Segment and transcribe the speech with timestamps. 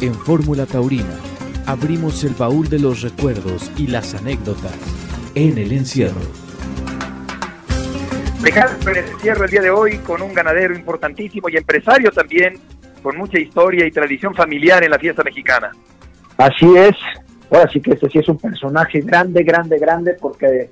[0.00, 1.18] En Fórmula Taurina
[1.66, 4.76] abrimos el baúl de los recuerdos y las anécdotas
[5.34, 6.20] en el encierro.
[8.44, 12.60] En el encierro el día de hoy con un ganadero importantísimo y empresario también,
[13.02, 15.72] con mucha historia y tradición familiar en la fiesta mexicana.
[16.36, 16.94] Así es,
[17.50, 20.70] ahora sí que este sí es un personaje grande, grande, grande, porque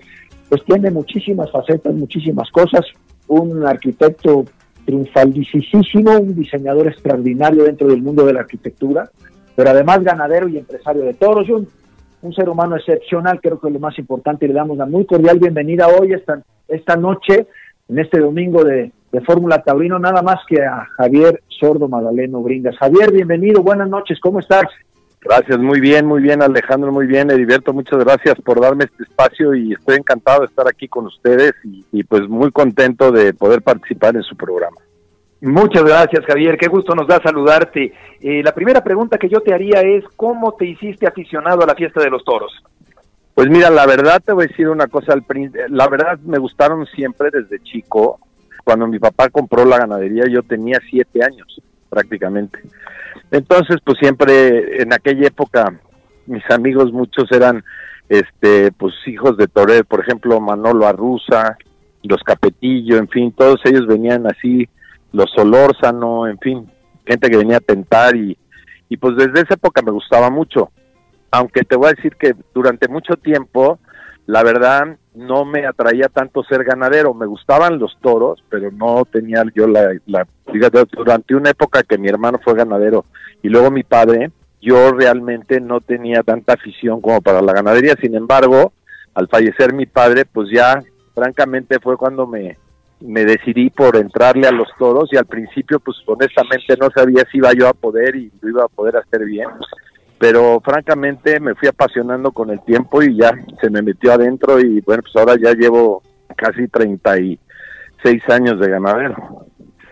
[0.48, 2.86] pues tiene muchísimas facetas, muchísimas cosas,
[3.26, 4.44] un arquitecto
[4.86, 9.10] triunfalisísimo, un diseñador extraordinario dentro del mundo de la arquitectura,
[9.54, 11.68] pero además ganadero y empresario de toros, y un,
[12.34, 15.86] ser humano excepcional, creo que es lo más importante, le damos la muy cordial bienvenida
[15.86, 17.46] hoy, esta, esta noche,
[17.88, 22.76] en este domingo de, de Fórmula Taurino, nada más que a Javier Sordo Magdaleno Bringas.
[22.78, 24.64] Javier, bienvenido, buenas noches, ¿cómo estás?
[25.28, 29.54] Gracias, muy bien, muy bien Alejandro, muy bien Heriberto, muchas gracias por darme este espacio
[29.56, 34.14] y estoy encantado de estar aquí con ustedes y, pues muy contento de poder participar
[34.14, 34.76] en su programa.
[35.40, 37.92] Muchas gracias Javier, qué gusto nos da saludarte.
[38.20, 41.74] Eh, la primera pregunta que yo te haría es, ¿cómo te hiciste aficionado a la
[41.74, 42.52] fiesta de los toros?
[43.34, 45.14] Pues mira, la verdad te voy a decir una cosa,
[45.68, 48.20] la verdad me gustaron siempre desde chico.
[48.62, 52.60] Cuando mi papá compró la ganadería yo tenía siete años prácticamente.
[53.30, 55.78] Entonces, pues siempre en aquella época
[56.26, 57.64] mis amigos muchos eran
[58.08, 61.56] este pues hijos de Toré, por ejemplo, Manolo Arruza,
[62.02, 64.68] los Capetillo, en fin, todos ellos venían así,
[65.12, 66.70] los Solórzano, en fin,
[67.04, 68.36] gente que venía a tentar y,
[68.88, 70.70] y pues desde esa época me gustaba mucho.
[71.30, 73.78] Aunque te voy a decir que durante mucho tiempo,
[74.26, 79.42] la verdad, no me atraía tanto ser ganadero, me gustaban los toros, pero no tenía
[79.54, 80.26] yo la, la
[80.92, 83.06] durante una época que mi hermano fue ganadero
[83.42, 88.14] y luego mi padre, yo realmente no tenía tanta afición como para la ganadería, sin
[88.14, 88.72] embargo,
[89.14, 90.82] al fallecer mi padre, pues ya
[91.14, 92.58] francamente fue cuando me,
[93.00, 97.38] me decidí por entrarle a los toros y al principio pues honestamente no sabía si
[97.38, 99.48] iba yo a poder y lo iba a poder hacer bien
[100.18, 104.80] pero francamente me fui apasionando con el tiempo y ya se me metió adentro y
[104.80, 106.02] bueno, pues ahora ya llevo
[106.36, 109.46] casi 36 años de ganadero.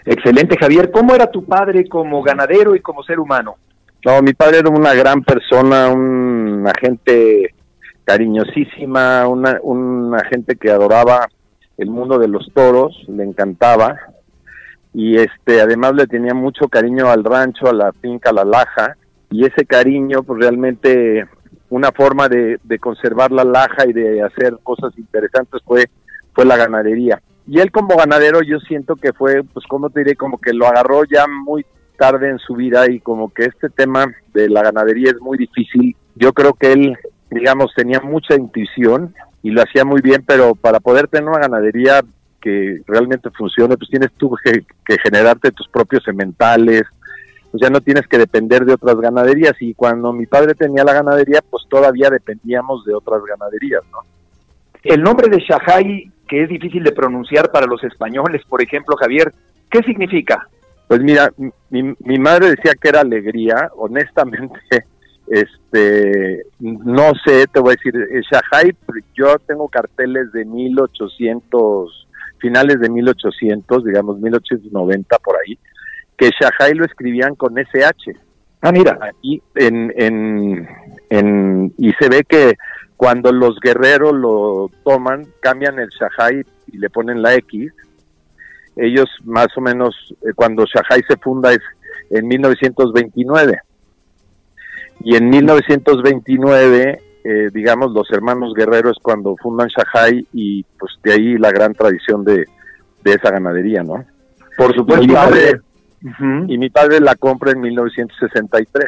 [0.05, 0.91] Excelente, Javier.
[0.91, 3.57] ¿Cómo era tu padre como ganadero y como ser humano?
[4.05, 7.55] No, mi padre era una gran persona, una gente
[8.05, 11.27] cariñosísima, una, una gente que adoraba
[11.79, 13.97] el mundo de los toros, le encantaba
[14.93, 18.97] y este además le tenía mucho cariño al rancho, a la finca, a la laja
[19.35, 21.27] y ese cariño, pues realmente
[21.69, 25.91] una forma de, conservar la laja y de hacer cosas interesantes fue,
[26.33, 27.21] fue la ganadería.
[27.45, 30.69] Y él como ganadero yo siento que fue, pues como te diré, como que lo
[30.69, 31.67] agarró ya muy
[31.99, 35.97] tarde en su vida y como que este tema de la ganadería es muy difícil.
[36.15, 36.97] Yo creo que él,
[37.29, 42.03] digamos, tenía mucha intuición y lo hacía muy bien, pero para poder tener una ganadería
[42.41, 46.85] que realmente funcione, pues tienes tú que, que generarte tus propios sementales,
[47.55, 50.93] pues ya no tienes que depender de otras ganaderías y cuando mi padre tenía la
[50.93, 53.99] ganadería pues todavía dependíamos de otras ganaderías, ¿no?
[54.83, 59.33] El nombre de Shahai, que es difícil de pronunciar para los españoles, por ejemplo, Javier,
[59.71, 60.49] ¿qué significa?
[60.89, 61.33] Pues mira,
[61.71, 64.59] mi, mi madre decía que era alegría, honestamente,
[65.29, 68.77] este, no sé, te voy a decir, eh, Shahai,
[69.15, 75.57] yo tengo carteles de 1800, finales de 1800, digamos 1890 por ahí,
[76.17, 78.13] que Shahai lo escribían con SH.
[78.63, 78.99] Ah, mira.
[79.01, 80.69] Aquí en, en,
[81.11, 82.55] en, y se ve que
[82.97, 87.73] cuando los guerreros lo toman, cambian el Shahai y le ponen la X.
[88.77, 91.61] Ellos más o menos, eh, cuando Shahai se funda es
[92.11, 93.59] en 1929.
[95.01, 101.37] Y en 1929, eh, digamos, los hermanos guerreros cuando fundan Shahai y pues de ahí
[101.37, 102.47] la gran tradición de,
[103.03, 104.05] de esa ganadería, ¿no?
[104.57, 105.07] Por supuesto
[106.49, 108.85] y mi padre la compra en 1963.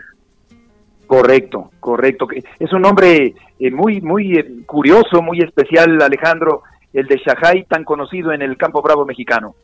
[1.06, 2.26] Correcto, correcto.
[2.58, 6.62] Es un nombre eh, muy, muy eh, curioso, muy especial, Alejandro,
[6.92, 9.54] el de Shahai, tan conocido en el campo bravo mexicano.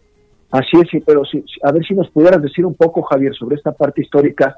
[0.51, 3.57] Así es, sí, pero sí, a ver si nos pudieras decir un poco, Javier, sobre
[3.57, 4.57] esta parte histórica.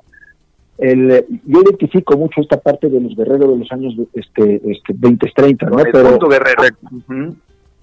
[0.76, 5.32] El, yo identifico mucho esta parte de los guerreros de los años este, este 20,
[5.35, 5.76] 30, ¿no?
[5.93, 6.62] pero, guerrero.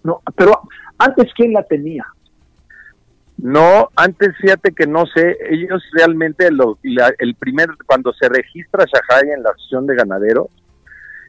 [0.03, 0.59] no, pero
[0.97, 2.05] antes, ¿quién la tenía?
[3.41, 9.31] No, antes fíjate que no sé, ellos realmente lo, el primer, cuando se registra Shahai
[9.31, 10.47] en la acción de ganaderos,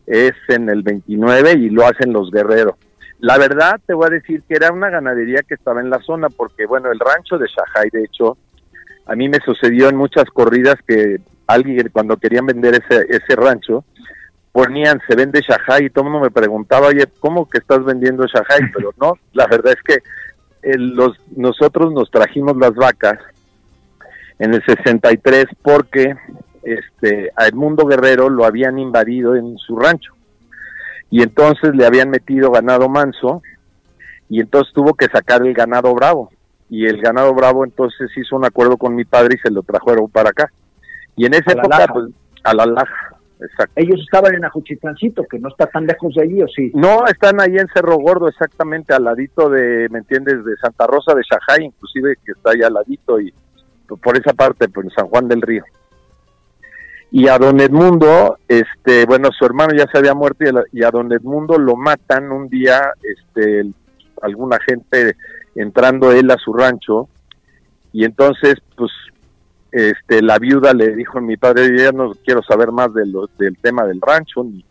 [0.06, 2.74] es en el 29 y lo hacen los guerreros.
[3.18, 6.28] La verdad te voy a decir que era una ganadería que estaba en la zona,
[6.28, 8.36] porque bueno, el rancho de Shahai, de hecho,
[9.06, 13.86] a mí me sucedió en muchas corridas que alguien cuando querían vender ese, ese rancho,
[14.52, 18.26] ponían se vende Shahai y todo el mundo me preguntaba, oye, ¿cómo que estás vendiendo
[18.26, 18.70] Shahai?
[18.74, 20.02] Pero no, la verdad es que
[20.62, 23.18] los, nosotros nos trajimos las vacas
[24.38, 26.16] en el 63 porque
[26.62, 30.14] este, a Edmundo Guerrero lo habían invadido en su rancho.
[31.10, 33.42] Y entonces le habían metido ganado manso
[34.28, 36.30] y entonces tuvo que sacar el ganado bravo.
[36.70, 40.08] Y el ganado bravo entonces hizo un acuerdo con mi padre y se lo trajeron
[40.08, 40.50] para acá.
[41.16, 42.06] Y en esa época, pues,
[42.42, 43.11] a la laja,
[43.44, 43.72] exacto.
[43.76, 46.70] Ellos estaban en Ajuchitlancito, que no está tan lejos de allí, ¿o sí?
[46.74, 51.14] No, están ahí en Cerro Gordo, exactamente al ladito de, ¿me entiendes?, de Santa Rosa
[51.14, 53.32] de Shajay, inclusive, que está allá al ladito, y
[54.02, 55.64] por esa parte, pues San Juan del Río.
[57.10, 61.12] Y a don Edmundo, este, bueno, su hermano ya se había muerto y a, don
[61.12, 63.70] Edmundo lo matan un día, este,
[64.22, 65.16] alguna gente
[65.54, 67.08] entrando él a su rancho,
[67.92, 68.90] y entonces, pues,
[69.72, 73.26] este, la viuda le dijo a mi padre, ya no quiero saber más de lo,
[73.38, 74.64] del tema del rancho, ni,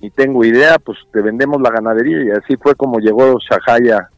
[0.00, 4.08] ni tengo idea, pues te vendemos la ganadería, y así fue como llegó Shahaya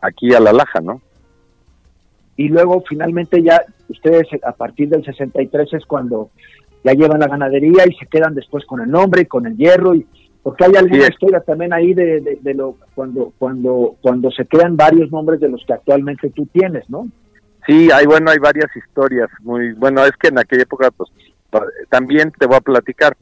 [0.00, 1.00] aquí a La Laja, ¿no?
[2.36, 6.30] y luego finalmente ya ustedes a partir del 63 es cuando
[6.82, 9.94] ya llevan la ganadería y se quedan después con el nombre y con el hierro
[9.94, 10.06] y
[10.42, 15.10] porque hay alguna historia también ahí de, de, lo cuando cuando cuando se crean varios
[15.10, 17.08] nombres de los que actualmente tú tienes, ¿no?
[17.66, 21.10] Sí, hay bueno, hay varias historias muy bueno, es que en aquella época pues
[21.88, 23.16] también te voy a platicar.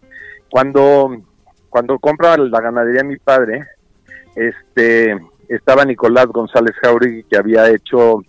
[0.51, 1.23] Cuando
[1.71, 3.67] cuando compra la ganadería mi padre,
[4.35, 5.17] este
[5.49, 8.23] estaba Nicolás González Jauregui que había hecho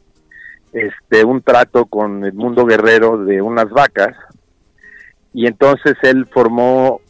[0.71, 4.15] este un trato con el mundo guerrero de unas vacas
[5.33, 7.01] y entonces él formó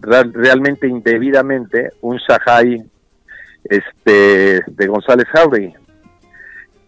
[0.00, 2.84] realmente indebidamente un Shahai
[3.64, 5.74] este de González Jauregui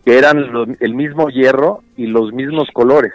[0.04, 3.12] que eran el mismo hierro y los mismos colores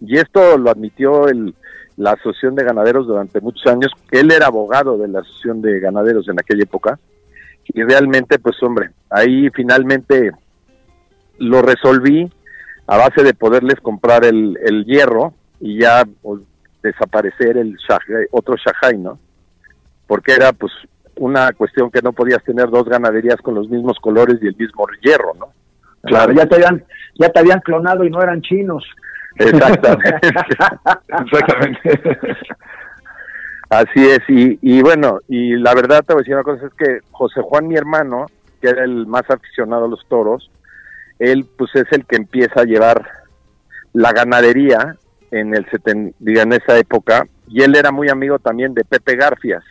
[0.00, 1.54] y esto lo admitió el,
[1.96, 6.28] la asociación de ganaderos durante muchos años él era abogado de la asociación de ganaderos
[6.28, 6.98] en aquella época
[7.66, 10.30] y realmente pues hombre ahí finalmente
[11.38, 12.30] lo resolví
[12.88, 16.40] a base de poderles comprar el, hierro y ya pues,
[16.82, 17.76] desaparecer el
[18.30, 19.18] otro Shahai, ¿no?
[20.06, 20.72] Porque era pues
[21.16, 24.86] una cuestión que no podías tener dos ganaderías con los mismos colores y el mismo
[25.02, 25.52] hierro, ¿no?
[26.02, 26.84] Claro, ya te habían,
[27.18, 28.84] ya te habían clonado y no eran chinos.
[29.36, 30.16] Exactamente.
[31.24, 32.00] Exactamente.
[33.70, 36.74] Así es, y, y bueno, y la verdad te voy a decir una cosa, es
[36.74, 38.26] que José Juan, mi hermano,
[38.62, 40.50] que era el más aficionado a los toros,
[41.18, 43.06] él pues es el que empieza a llevar
[43.92, 44.96] la ganadería
[45.30, 49.64] en el en esa época y él era muy amigo también de Pepe Garfias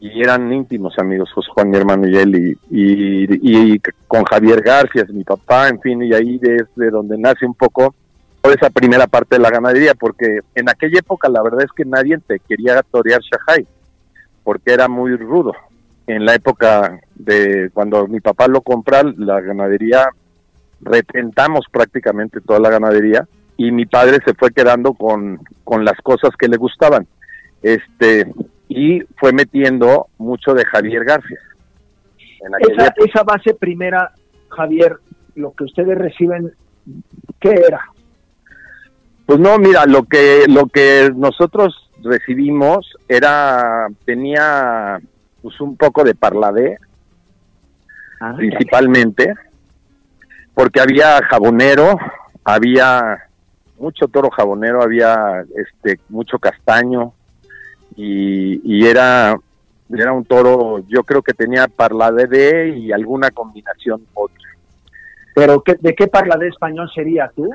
[0.00, 3.78] y eran íntimos amigos José Juan mi hermano y él y,
[4.08, 7.94] con Javier Garfias mi papá en fin y ahí es de donde nace un poco
[8.40, 11.84] toda esa primera parte de la ganadería porque en aquella época la verdad es que
[11.84, 13.66] nadie te quería torear Shahai
[14.42, 15.52] porque era muy rudo
[16.06, 20.08] en la época de cuando mi papá lo compra la ganadería
[20.80, 26.30] retentamos prácticamente toda la ganadería y mi padre se fue quedando con, con las cosas
[26.38, 27.06] que le gustaban.
[27.62, 28.26] Este,
[28.74, 31.38] y fue metiendo mucho de Javier García.
[32.58, 34.12] Esa, esa base primera,
[34.48, 34.96] Javier,
[35.34, 36.52] lo que ustedes reciben,
[37.40, 37.80] ¿qué era?
[39.26, 45.00] Pues no, mira, lo que lo que nosotros recibimos era tenía
[45.40, 46.78] pues un poco de parladé
[48.20, 49.32] ah, principalmente
[50.54, 51.96] porque había jabonero,
[52.44, 53.24] había
[53.78, 57.14] mucho toro jabonero, había este mucho castaño
[57.96, 59.36] y, era
[59.94, 64.48] era un toro, yo creo que tenía parladé y alguna combinación otra.
[65.34, 67.50] ¿Pero qué, de qué parladé español sería tú?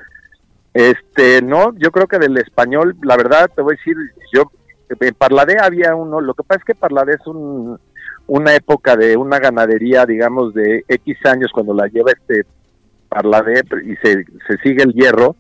[0.73, 3.95] Este, no, yo creo que del español, la verdad te voy a decir,
[4.31, 4.51] yo
[4.89, 7.79] en Parladé había uno, lo que pasa es que Parladé es un,
[8.27, 12.45] una época de una ganadería, digamos, de X años cuando la lleva este
[13.09, 15.35] Parladé y se, se sigue el hierro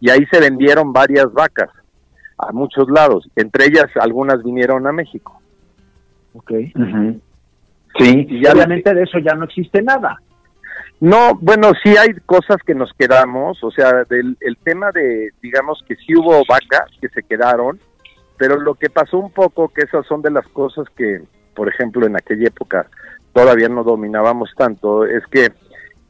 [0.00, 1.70] y ahí se vendieron varias vacas
[2.48, 5.40] a muchos lados, entre ellas algunas vinieron a México.
[6.34, 6.52] Ok.
[7.98, 8.26] Sí.
[8.28, 10.16] Y obviamente de eso ya no existe nada.
[11.00, 15.82] No, bueno, sí hay cosas que nos quedamos, o sea, del el tema de, digamos
[15.88, 17.80] que sí hubo vacas que se quedaron,
[18.36, 21.22] pero lo que pasó un poco, que esas son de las cosas que,
[21.54, 22.86] por ejemplo, en aquella época
[23.32, 25.52] todavía no dominábamos tanto, es que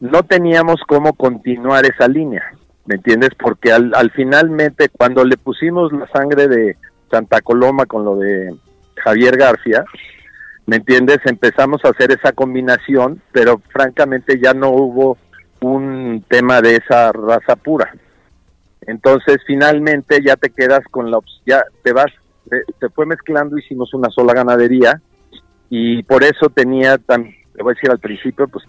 [0.01, 2.43] no teníamos cómo continuar esa línea,
[2.87, 3.31] ¿me entiendes?
[3.39, 6.77] Porque al, al finalmente cuando le pusimos la sangre de
[7.11, 8.55] Santa Coloma con lo de
[8.97, 9.85] Javier García,
[10.67, 11.19] ¿me entiendes?
[11.25, 15.19] Empezamos a hacer esa combinación, pero francamente ya no hubo
[15.61, 17.93] un tema de esa raza pura.
[18.83, 22.07] Entonces finalmente ya te quedas con la ya te vas,
[22.81, 25.01] se fue mezclando, hicimos una sola ganadería
[25.69, 28.65] y por eso tenía tan, te voy a decir al principio, pues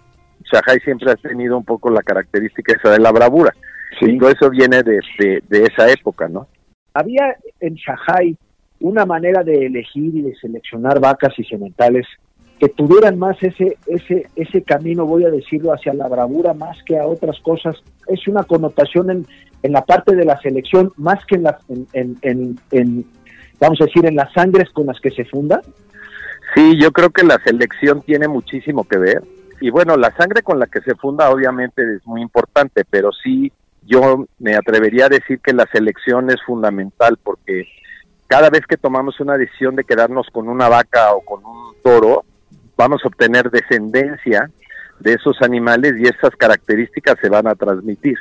[0.52, 3.52] Shahai siempre ha tenido un poco la característica esa de la bravura.
[3.98, 4.18] Sí.
[4.18, 5.00] Todo eso viene de,
[5.48, 6.48] de, esa época, ¿no?
[6.94, 8.36] había en Shanghai
[8.80, 12.06] una manera de elegir y de seleccionar vacas y sementales
[12.58, 16.98] que tuvieran más ese ese ese camino, voy a decirlo, hacia la bravura más que
[16.98, 17.76] a otras cosas.
[18.06, 19.26] Es una connotación en,
[19.62, 21.58] en la parte de la selección más que en, la,
[21.92, 23.04] en, en, en,
[23.58, 25.60] vamos a decir, en las sangres con las que se funda.
[26.54, 29.22] Sí, yo creo que la selección tiene muchísimo que ver.
[29.60, 33.52] Y bueno, la sangre con la que se funda obviamente es muy importante, pero sí
[33.84, 37.66] yo me atrevería a decir que la selección es fundamental porque
[38.26, 42.24] cada vez que tomamos una decisión de quedarnos con una vaca o con un toro,
[42.76, 44.50] vamos a obtener descendencia
[45.00, 48.16] de esos animales y esas características se van a transmitir.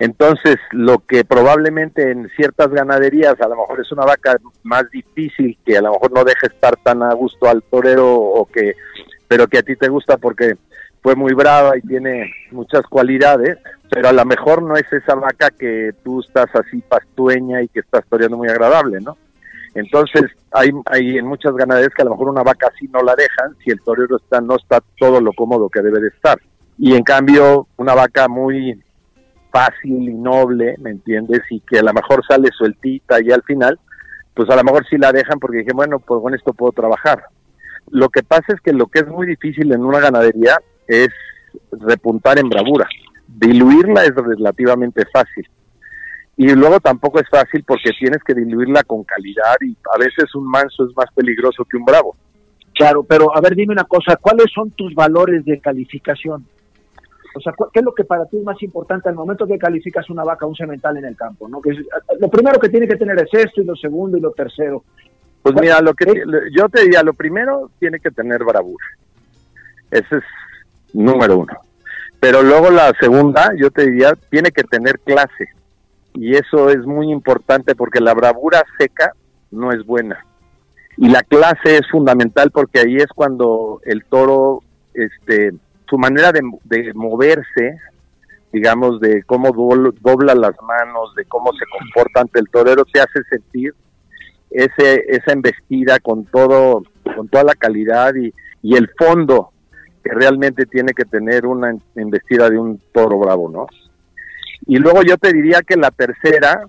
[0.00, 5.58] Entonces, lo que probablemente en ciertas ganaderías a lo mejor es una vaca más difícil,
[5.64, 8.74] que a lo mejor no deja estar tan a gusto al torero o que
[9.28, 10.56] pero que a ti te gusta porque
[11.02, 13.58] fue muy brava y tiene muchas cualidades,
[13.90, 17.80] pero a lo mejor no es esa vaca que tú estás así pastueña y que
[17.80, 19.16] estás toreando muy agradable, ¿no?
[19.74, 23.14] Entonces, hay, hay en muchas ganaderías que a lo mejor una vaca así no la
[23.14, 26.38] dejan si el torero está, no está todo lo cómodo que debe de estar.
[26.76, 28.82] Y en cambio, una vaca muy
[29.50, 31.40] fácil y noble, ¿me entiendes?
[31.50, 33.78] Y que a lo mejor sale sueltita y al final,
[34.34, 37.24] pues a lo mejor sí la dejan porque dije, bueno, pues con esto puedo trabajar.
[37.90, 40.58] Lo que pasa es que lo que es muy difícil en una ganadería
[40.90, 41.08] es
[41.70, 42.88] repuntar en bravura.
[43.26, 45.48] Diluirla es relativamente fácil.
[46.36, 50.50] Y luego tampoco es fácil porque tienes que diluirla con calidad y a veces un
[50.50, 52.16] manso es más peligroso que un bravo.
[52.74, 56.46] Claro, pero a ver, dime una cosa, ¿cuáles son tus valores de calificación?
[57.34, 60.10] O sea, ¿qué es lo que para ti es más importante al momento que calificas
[60.10, 61.48] una vaca, un cemental en el campo?
[61.48, 61.60] ¿no?
[61.60, 61.76] Que
[62.18, 64.82] lo primero que tiene que tener es esto y lo segundo y lo tercero.
[65.42, 66.06] Pues mira, lo que
[66.52, 68.84] yo te diría, lo primero tiene que tener bravura.
[69.90, 70.24] Ese es
[70.92, 71.52] número uno.
[72.20, 75.48] Pero luego la segunda, yo te diría, tiene que tener clase.
[76.14, 79.14] Y eso es muy importante porque la bravura seca
[79.50, 80.24] no es buena.
[80.96, 85.52] Y la clase es fundamental porque ahí es cuando el toro, este,
[85.88, 87.78] su manera de, de moverse,
[88.52, 89.52] digamos, de cómo
[90.00, 93.72] dobla las manos, de cómo se comporta ante el torero, te hace sentir
[94.50, 96.82] ese, esa embestida con todo,
[97.16, 99.49] con toda la calidad y, y el fondo
[100.02, 103.66] que realmente tiene que tener una embestida de un toro bravo, ¿no?
[104.66, 106.62] Y luego yo te diría que la tercera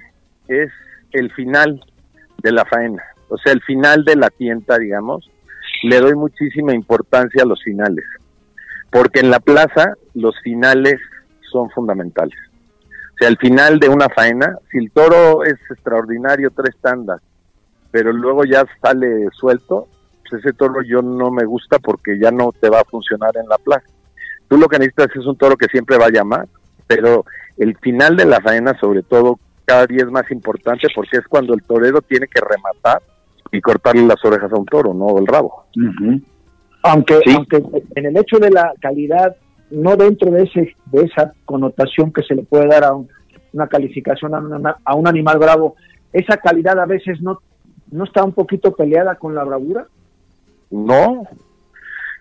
[0.47, 0.71] es
[1.11, 1.83] el final
[2.41, 5.29] de la faena, o sea, el final de la tienta, digamos,
[5.83, 8.05] le doy muchísima importancia a los finales,
[8.89, 10.99] porque en la plaza los finales
[11.51, 12.37] son fundamentales.
[13.13, 17.21] O sea, el final de una faena, si el toro es extraordinario, tres tandas,
[17.91, 19.87] pero luego ya sale suelto,
[20.33, 23.57] ese toro yo no me gusta porque ya no te va a funcionar en la
[23.57, 23.85] plaza.
[24.47, 26.47] Tú lo que necesitas es un toro que siempre va a llamar,
[26.87, 27.25] pero
[27.57, 31.53] el final de la faena sobre todo cada día es más importante porque es cuando
[31.53, 33.01] el torero tiene que rematar
[33.51, 35.65] y cortarle las orejas a un toro, no el rabo.
[36.83, 37.63] aunque, aunque
[37.95, 39.35] en el hecho de la calidad,
[39.69, 42.93] no dentro de ese de esa connotación que se le puede dar a
[43.53, 45.75] una calificación a, a un animal bravo,
[46.11, 47.39] esa calidad a veces no
[47.91, 49.85] ¿no está un poquito peleada con la bravura?
[50.71, 51.27] No,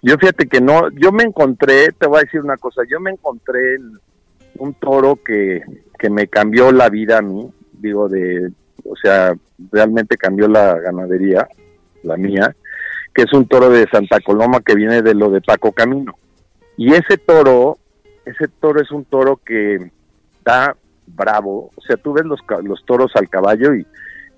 [0.02, 3.10] yo fíjate que no, yo me encontré, te voy a decir una cosa, yo me
[3.10, 3.76] encontré
[4.58, 5.62] un toro que,
[5.98, 8.50] que me cambió la vida a mí, digo, de,
[8.84, 9.32] o sea,
[9.70, 11.48] realmente cambió la ganadería,
[12.02, 12.54] la mía,
[13.14, 16.14] que es un toro de Santa Coloma que viene de lo de Paco Camino.
[16.76, 17.78] Y ese toro,
[18.24, 19.90] ese toro es un toro que
[20.44, 20.76] da
[21.06, 23.86] bravo, o sea, tú ves los, los toros al caballo y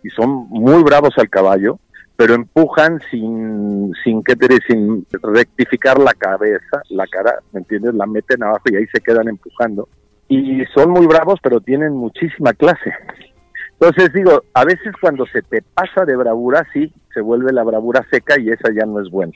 [0.03, 1.79] y son muy bravos al caballo,
[2.23, 7.95] pero empujan sin, sin, ¿qué te sin rectificar la cabeza, la cara, ¿me entiendes?
[7.95, 9.89] La meten abajo y ahí se quedan empujando.
[10.29, 12.95] Y son muy bravos, pero tienen muchísima clase.
[13.73, 18.07] Entonces digo, a veces cuando se te pasa de bravura, sí, se vuelve la bravura
[18.09, 19.33] seca y esa ya no es buena.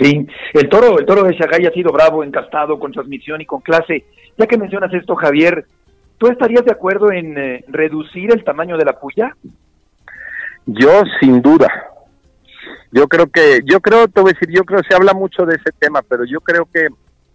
[0.00, 3.60] Sí, el toro, el toro de Shagay ha sido bravo, encastado, con transmisión y con
[3.60, 4.04] clase.
[4.36, 5.64] Ya que mencionas esto, Javier,
[6.18, 9.36] ¿Tú estarías de acuerdo en eh, reducir el tamaño de la puya?
[10.68, 11.66] Yo sin duda.
[12.92, 15.46] Yo creo que, yo creo, te voy a decir, yo creo que se habla mucho
[15.46, 16.88] de ese tema, pero yo creo que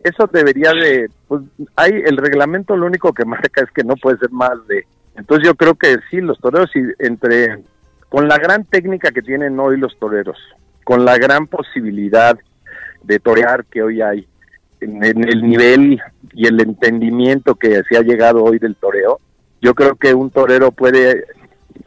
[0.03, 1.41] eso debería de, pues
[1.75, 4.85] hay, el reglamento lo único que marca es que no puede ser más de,
[5.15, 7.63] entonces yo creo que sí, los toreros, entre,
[8.09, 10.37] con la gran técnica que tienen hoy los toreros,
[10.83, 12.37] con la gran posibilidad
[13.03, 14.27] de torear que hoy hay,
[14.79, 15.99] en, el nivel
[16.33, 19.19] y el entendimiento que se ha llegado hoy del toreo,
[19.61, 21.25] yo creo que un torero puede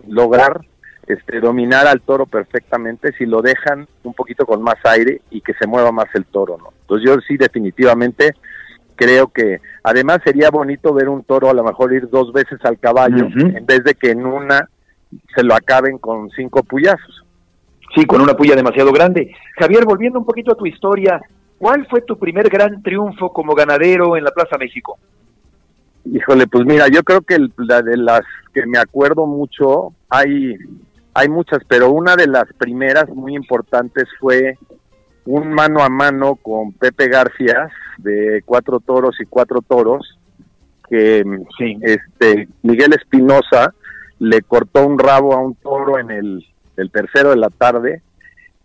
[0.08, 0.60] lograr
[1.06, 5.54] este, dominar al toro perfectamente si lo dejan un poquito con más aire y que
[5.54, 6.72] se mueva más el toro, ¿no?
[6.82, 8.34] Entonces yo sí definitivamente
[8.96, 12.78] creo que además sería bonito ver un toro a lo mejor ir dos veces al
[12.78, 14.68] caballo en vez de que en una
[15.34, 17.24] se lo acaben con cinco puyazos.
[17.94, 19.32] Sí, con una puya demasiado grande.
[19.58, 21.20] Javier, volviendo un poquito a tu historia,
[21.58, 24.98] ¿cuál fue tu primer gran triunfo como ganadero en la Plaza México?
[26.04, 28.22] Híjole, pues mira, yo creo que la de las
[28.52, 30.56] que me acuerdo mucho, hay,
[31.16, 34.58] hay muchas, pero una de las primeras muy importantes fue
[35.24, 40.18] un mano a mano con Pepe García de cuatro toros y cuatro toros,
[40.90, 41.24] que
[41.80, 43.72] este Miguel Espinosa
[44.18, 46.46] le cortó un rabo a un toro en el,
[46.76, 48.02] el, tercero de la tarde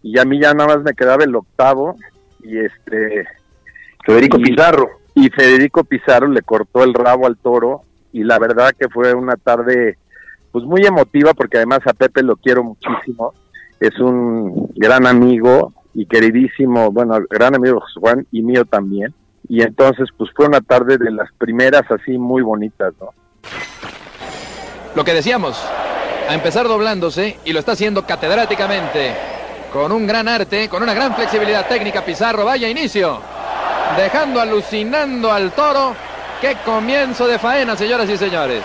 [0.03, 1.96] y a mí ya nada más me quedaba el octavo
[2.43, 3.27] y este
[4.05, 4.89] Federico Pizarro.
[5.15, 9.38] y Federico Pizarro le cortó el rabo al toro y la verdad que fue una
[9.38, 9.98] tarde
[10.51, 13.34] pues muy emotiva porque además a Pepe lo quiero muchísimo
[13.81, 19.13] es un gran amigo y queridísimo, bueno, gran amigo Juan y mío también.
[19.50, 23.10] Y entonces, pues fue una tarde de las primeras así muy bonitas, ¿no?
[24.96, 25.60] Lo que decíamos,
[26.29, 29.15] a empezar doblándose y lo está haciendo catedráticamente,
[29.74, 33.20] con un gran arte, con una gran flexibilidad técnica, Pizarro, vaya inicio,
[33.98, 35.96] dejando alucinando al toro.
[36.39, 38.63] Qué comienzo de faena, señoras y señores.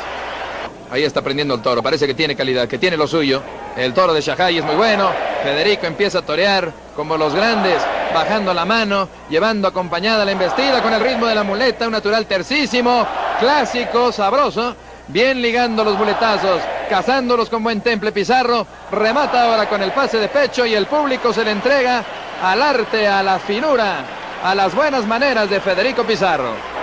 [0.90, 3.42] Ahí está prendiendo el toro, parece que tiene calidad, que tiene lo suyo.
[3.76, 5.10] El toro de Shahai es muy bueno.
[5.42, 7.82] Federico empieza a torear como los grandes,
[8.14, 12.26] bajando la mano, llevando acompañada la embestida con el ritmo de la muleta, un natural
[12.26, 13.06] tercísimo,
[13.40, 14.76] clásico, sabroso.
[15.08, 18.66] Bien ligando los muletazos, cazándolos con buen temple Pizarro.
[18.90, 22.04] Remata ahora con el pase de pecho y el público se le entrega
[22.42, 24.04] al arte, a la finura,
[24.42, 26.75] a las buenas maneras de Federico Pizarro.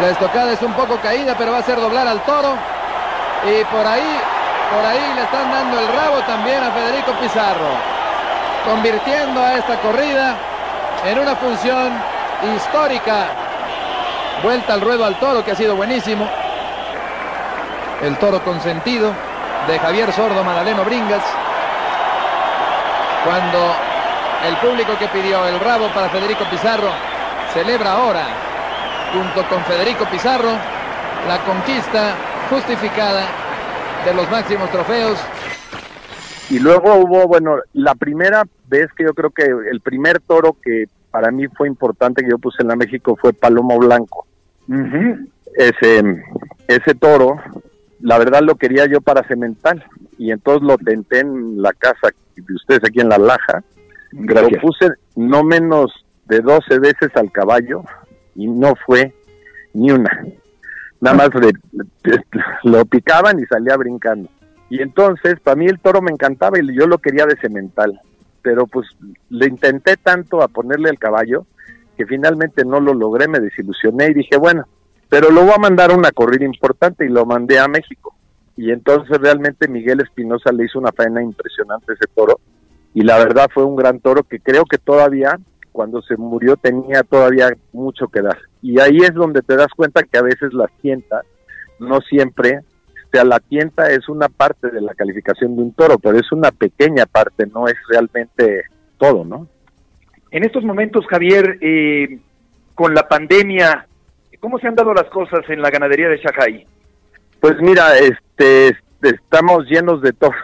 [0.00, 2.54] La estocada es un poco caída, pero va a hacer doblar al toro.
[3.44, 4.20] Y por ahí
[4.74, 7.68] por ahí le están dando el rabo también a Federico Pizarro,
[8.64, 10.34] convirtiendo a esta corrida
[11.04, 11.92] en una función
[12.56, 13.26] histórica.
[14.42, 16.28] Vuelta al ruedo al toro que ha sido buenísimo.
[18.02, 19.12] El toro consentido
[19.68, 21.22] de Javier Sordo Madaleno Bringas.
[23.24, 23.74] Cuando
[24.48, 26.90] el público que pidió el rabo para Federico Pizarro
[27.52, 28.24] celebra ahora,
[29.14, 30.50] junto con Federico Pizarro,
[31.28, 32.16] la conquista
[32.50, 33.26] justificada
[34.04, 35.18] de los máximos trofeos.
[36.50, 40.86] Y luego hubo, bueno, la primera vez que yo creo que el primer toro que
[41.10, 44.26] para mí fue importante que yo puse en la México fue Palomo Blanco.
[45.56, 46.02] Ese
[46.66, 47.36] ese toro,
[48.00, 49.84] la verdad lo quería yo para cemental
[50.18, 53.62] y entonces lo tenté en la casa de ustedes aquí en La Laja.
[54.10, 57.84] Lo puse no menos de 12 veces al caballo
[58.34, 59.14] y no fue
[59.72, 60.24] ni una
[61.04, 61.30] nada más
[62.62, 64.30] lo picaban y salía brincando.
[64.70, 68.00] Y entonces, para mí el toro me encantaba y yo lo quería de cemental,
[68.40, 68.88] pero pues
[69.28, 71.46] le intenté tanto a ponerle el caballo
[71.98, 74.66] que finalmente no lo logré, me desilusioné y dije, bueno,
[75.10, 78.14] pero lo voy a mandar a una corrida importante y lo mandé a México.
[78.56, 82.40] Y entonces realmente Miguel Espinosa le hizo una faena impresionante ese toro
[82.94, 85.38] y la verdad fue un gran toro que creo que todavía
[85.74, 88.38] cuando se murió tenía todavía mucho que dar.
[88.62, 91.22] Y ahí es donde te das cuenta que a veces la tienta
[91.80, 95.98] no siempre, o sea, la tienta es una parte de la calificación de un toro,
[95.98, 98.62] pero es una pequeña parte, no es realmente
[98.98, 99.48] todo, ¿no?
[100.30, 102.20] En estos momentos, Javier, eh,
[102.76, 103.88] con la pandemia,
[104.38, 106.66] ¿cómo se han dado las cosas en la ganadería de Shanghai?
[107.40, 110.36] Pues mira, este, estamos llenos de toros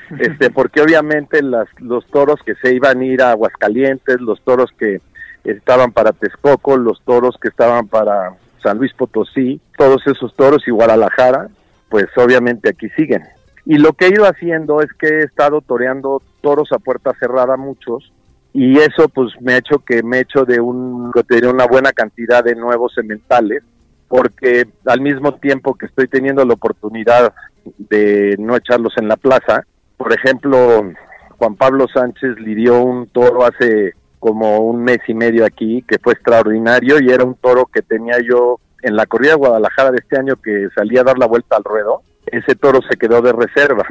[0.18, 4.70] este, porque obviamente las, los toros que se iban a ir a Aguascalientes, los toros
[4.78, 5.00] que
[5.44, 10.70] estaban para Texcoco, los toros que estaban para San Luis Potosí, todos esos toros y
[10.70, 11.48] Guadalajara,
[11.88, 13.22] pues obviamente aquí siguen.
[13.64, 17.56] Y lo que he ido haciendo es que he estado toreando toros a puerta cerrada
[17.56, 18.12] muchos
[18.52, 21.92] y eso pues me ha hecho que me he hecho de un de una buena
[21.92, 23.62] cantidad de nuevos sementales
[24.08, 27.32] porque al mismo tiempo que estoy teniendo la oportunidad
[27.78, 29.64] de no echarlos en la plaza,
[30.02, 30.92] por ejemplo,
[31.38, 36.14] Juan Pablo Sánchez lidió un toro hace como un mes y medio aquí que fue
[36.14, 40.18] extraordinario y era un toro que tenía yo en la corrida de Guadalajara de este
[40.18, 42.02] año que salía a dar la vuelta al ruedo.
[42.26, 43.84] Ese toro se quedó de reserva.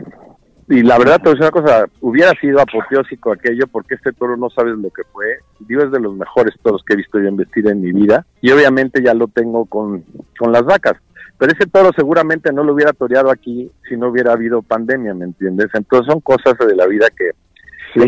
[0.67, 4.11] Y la verdad, te voy a decir una cosa, hubiera sido apoteósico aquello porque este
[4.11, 5.39] toro no sabes lo que fue.
[5.61, 8.51] Dios es de los mejores toros que he visto yo investir en mi vida y
[8.51, 10.03] obviamente ya lo tengo con,
[10.37, 10.97] con las vacas
[11.41, 15.25] pero ese toro seguramente no lo hubiera toreado aquí si no hubiera habido pandemia, ¿me
[15.25, 15.69] entiendes?
[15.73, 17.31] Entonces son cosas de la vida que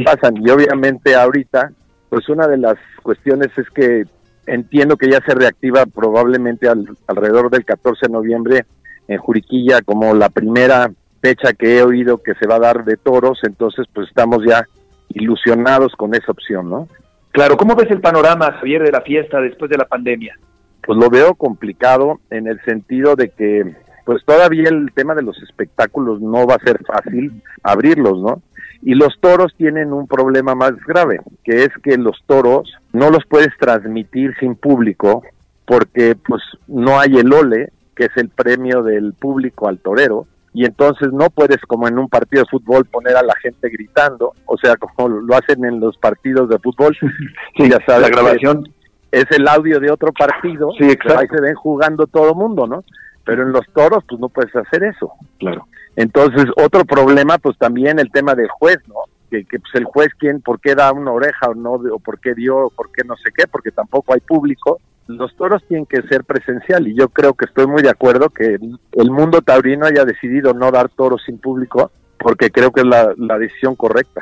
[0.04, 1.72] pasan y obviamente ahorita,
[2.10, 4.04] pues una de las cuestiones es que
[4.46, 6.68] entiendo que ya se reactiva probablemente
[7.08, 8.66] alrededor del 14 de noviembre
[9.08, 12.98] en Juriquilla como la primera fecha que he oído que se va a dar de
[12.98, 14.64] toros, entonces pues estamos ya
[15.10, 16.88] ilusionados con esa opción, ¿no?
[17.32, 20.38] Claro, ¿cómo ves el panorama, Javier, de la fiesta después de la pandemia?
[20.86, 25.42] Pues lo veo complicado en el sentido de que pues todavía el tema de los
[25.42, 28.42] espectáculos no va a ser fácil abrirlos, ¿no?
[28.82, 33.26] Y los toros tienen un problema más grave, que es que los toros no los
[33.26, 35.24] puedes transmitir sin público
[35.66, 40.66] porque pues no hay el ole, que es el premio del público al torero, y
[40.66, 44.58] entonces no puedes como en un partido de fútbol poner a la gente gritando, o
[44.58, 46.96] sea, como lo hacen en los partidos de fútbol.
[47.58, 48.68] sí, ya sabes, la grabación
[49.14, 51.20] es el audio de otro partido, sí, exacto.
[51.20, 52.84] ahí se ven jugando todo el mundo, ¿no?
[53.24, 55.14] Pero en los toros pues no puedes hacer eso.
[55.38, 55.68] Claro.
[55.96, 58.96] Entonces, otro problema pues también el tema del juez, ¿no?
[59.30, 62.20] Que, que pues el juez quién por qué da una oreja o no o por
[62.20, 65.86] qué dio o por qué no sé qué, porque tampoco hay público los toros tienen
[65.86, 68.58] que ser presencial y yo creo que estoy muy de acuerdo que
[68.94, 73.38] el mundo taurino haya decidido no dar toros sin público porque creo que es la,
[73.38, 74.22] decisión correcta.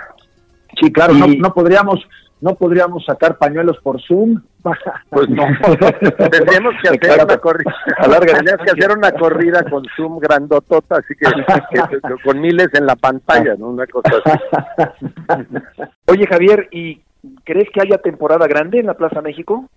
[0.82, 2.00] Sí, claro, no, no podríamos
[2.42, 4.42] no podríamos sacar pañuelos por Zoom.
[5.10, 5.44] Pues no,
[6.30, 7.74] tendríamos que hacer una corrida,
[8.26, 11.28] tendríamos que hacer una corrida con Zoom grandotota, así que,
[12.24, 13.70] con miles en la pantalla, ¿no?
[13.70, 15.56] Una cosa así.
[16.08, 17.02] Oye Javier, ¿y
[17.44, 19.70] crees que haya temporada grande en la Plaza México?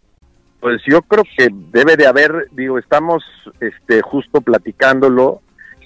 [0.60, 3.24] Pues yo creo que debe de haber, digo, estamos
[3.60, 5.40] este justo platicándolo,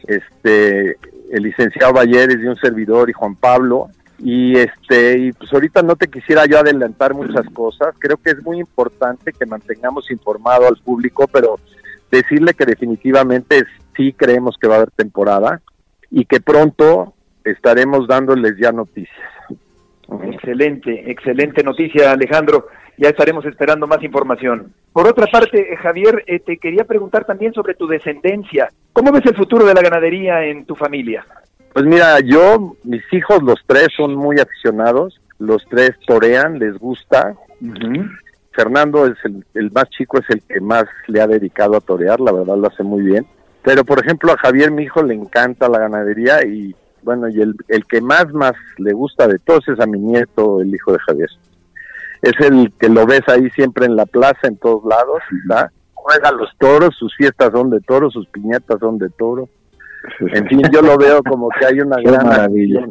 [0.07, 0.97] este
[1.31, 5.97] el licenciado Valleres y un servidor y Juan Pablo y este y pues ahorita no
[5.97, 10.77] te quisiera yo adelantar muchas cosas, creo que es muy importante que mantengamos informado al
[10.77, 11.59] público, pero
[12.11, 13.65] decirle que definitivamente
[13.97, 15.61] sí creemos que va a haber temporada
[16.11, 19.17] y que pronto estaremos dándoles ya noticias.
[20.25, 22.67] Excelente, excelente noticia, Alejandro
[22.99, 24.73] ya estaremos esperando más información.
[24.93, 28.69] Por otra parte, eh, Javier, eh, te quería preguntar también sobre tu descendencia.
[28.93, 31.25] ¿Cómo ves el futuro de la ganadería en tu familia?
[31.79, 37.37] Pues mira, yo, mis hijos, los tres son muy aficionados, los tres torean, les gusta.
[38.51, 42.19] Fernando es el, el, más chico, es el que más le ha dedicado a torear,
[42.19, 43.29] la verdad lo hace muy bien.
[43.63, 47.55] Pero por ejemplo a Javier, mi hijo, le encanta la ganadería y bueno, y el,
[47.69, 50.99] el que más, más le gusta de todos es a mi nieto, el hijo de
[50.99, 51.31] Javier
[52.23, 55.71] es el que lo ves ahí siempre en la plaza, en todos lados, ¿verdad?
[55.95, 59.49] Juega los toros, sus fiestas son de toro, sus piñatas son de toro.
[60.21, 62.87] En fin, yo lo veo como que hay una gran maravilla.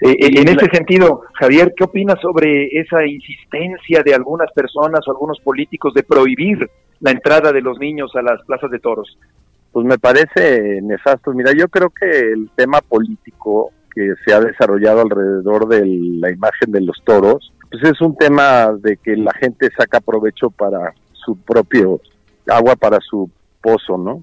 [0.00, 5.10] Eh, eh, en este sentido, Javier, ¿qué opinas sobre esa insistencia de algunas personas o
[5.10, 6.68] algunos políticos de prohibir
[7.00, 9.18] la entrada de los niños a las plazas de toros?
[9.72, 11.32] Pues me parece nefasto.
[11.32, 16.72] Mira, yo creo que el tema político que se ha desarrollado alrededor de la imagen
[16.72, 21.36] de los toros pues es un tema de que la gente saca provecho para su
[21.36, 22.00] propio
[22.46, 23.30] agua, para su
[23.62, 24.22] pozo, ¿no?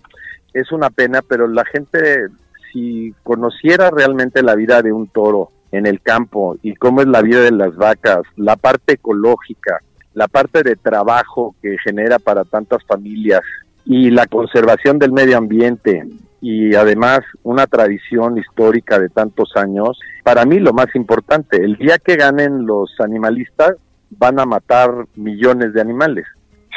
[0.54, 2.28] Es una pena, pero la gente,
[2.72, 7.22] si conociera realmente la vida de un toro en el campo y cómo es la
[7.22, 9.80] vida de las vacas, la parte ecológica,
[10.14, 13.42] la parte de trabajo que genera para tantas familias
[13.86, 16.08] y la conservación del medio ambiente
[16.42, 20.00] y además una tradición histórica de tantos años.
[20.24, 23.76] Para mí lo más importante, el día que ganen los animalistas
[24.12, 26.26] van a matar millones de animales.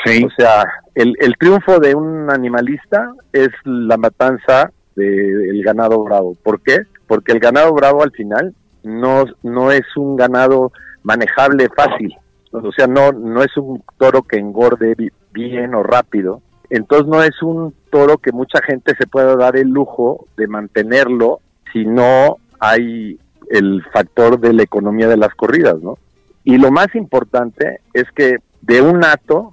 [0.05, 0.25] Sí.
[0.25, 6.35] O sea, el, el triunfo de un animalista es la matanza del ganado bravo.
[6.43, 6.81] ¿Por qué?
[7.07, 12.15] Porque el ganado bravo al final no, no es un ganado manejable fácil.
[12.53, 14.95] O sea, no, no es un toro que engorde
[15.33, 19.69] bien o rápido, entonces no es un toro que mucha gente se pueda dar el
[19.69, 21.41] lujo de mantenerlo
[21.73, 23.19] si no hay
[23.51, 25.99] el factor de la economía de las corridas, ¿no?
[26.45, 29.53] Y lo más importante es que de un ato,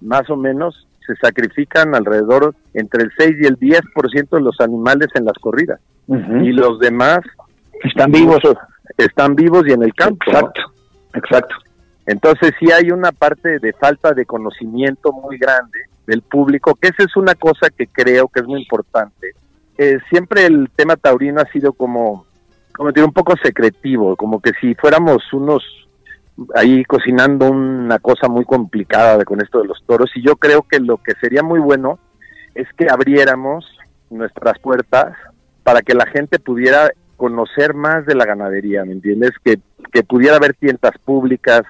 [0.00, 5.08] más o menos, se sacrifican alrededor entre el 6 y el 10% de los animales
[5.14, 5.80] en las corridas.
[6.08, 7.20] Y los demás
[7.82, 8.40] están vivos.
[8.96, 10.24] Están vivos y en el campo.
[10.26, 10.60] Exacto,
[11.14, 11.54] exacto.
[12.06, 17.04] Entonces sí hay una parte de falta de conocimiento muy grande del público, que esa
[17.04, 19.32] es una cosa que creo que es muy importante.
[19.76, 22.24] Eh, siempre el tema taurino ha sido como,
[22.74, 25.62] como decir, un poco secretivo, como que si fuéramos unos
[26.54, 30.80] ahí cocinando una cosa muy complicada con esto de los toros, y yo creo que
[30.80, 31.98] lo que sería muy bueno
[32.54, 33.66] es que abriéramos
[34.10, 35.16] nuestras puertas
[35.62, 39.32] para que la gente pudiera conocer más de la ganadería, ¿me entiendes?
[39.44, 39.58] Que,
[39.92, 41.62] que pudiera haber tiendas públicas,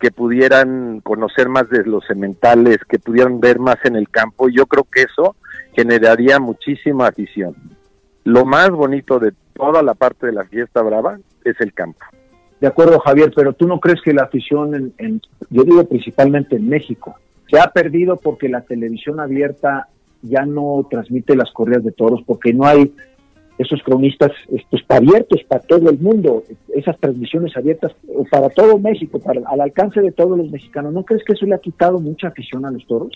[0.00, 4.48] que pudieran conocer más de los sementales, que pudieran ver más en el campo.
[4.48, 5.36] Yo creo que eso
[5.74, 7.54] generaría muchísima afición.
[8.24, 12.04] Lo más bonito de toda la parte de la fiesta brava es el campo.
[12.60, 16.68] De acuerdo, Javier, pero tú no crees que la afición, en, yo digo principalmente en
[16.68, 17.16] México,
[17.50, 19.88] se ha perdido porque la televisión abierta
[20.22, 22.92] ya no transmite las corridas de toros, porque no hay
[23.58, 26.44] esos cronistas estos abiertos para todo el mundo,
[26.74, 27.92] esas transmisiones abiertas
[28.30, 30.92] para todo México, para, al alcance de todos los mexicanos.
[30.92, 33.10] ¿No crees que eso le ha quitado mucha afición a los toros?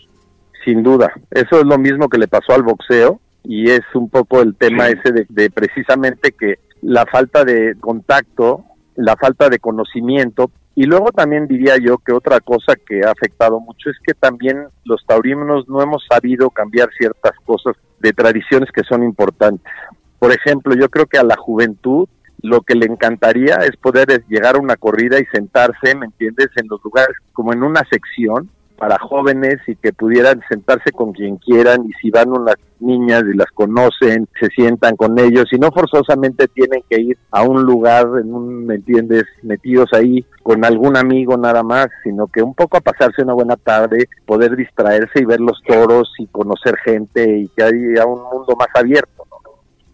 [0.64, 4.42] Sin duda, eso es lo mismo que le pasó al boxeo y es un poco
[4.42, 8.64] el tema ese de, de precisamente que la falta de contacto,
[8.96, 13.61] la falta de conocimiento y luego también diría yo que otra cosa que ha afectado
[13.61, 18.83] mucho es que también los taurinos no hemos sabido cambiar ciertas cosas de tradiciones que
[18.83, 19.70] son importantes.
[20.18, 22.09] Por ejemplo, yo creo que a la juventud
[22.40, 26.66] lo que le encantaría es poder llegar a una corrida y sentarse, ¿me entiendes?, en
[26.68, 31.85] los lugares como en una sección para jóvenes y que pudieran sentarse con quien quieran
[31.89, 36.49] y si van unas niñas y las conocen, se sientan con ellos y no forzosamente
[36.49, 41.37] tienen que ir a un lugar, en un, ¿me entiendes?, metidos ahí con algún amigo
[41.37, 45.41] nada más, sino que un poco a pasarse una buena tarde, poder distraerse y ver
[45.41, 49.25] los toros y conocer gente y que haya un mundo más abierto.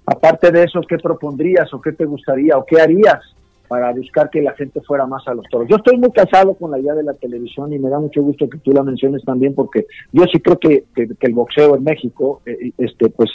[0.06, 3.20] Aparte de eso, ¿qué propondrías o qué te gustaría o qué harías
[3.68, 5.68] para buscar que la gente fuera más a los toros.
[5.68, 8.48] Yo estoy muy casado con la idea de la televisión y me da mucho gusto
[8.48, 12.72] que tú la menciones también porque yo sí creo que, el boxeo en México, eh,
[12.78, 13.30] este, pues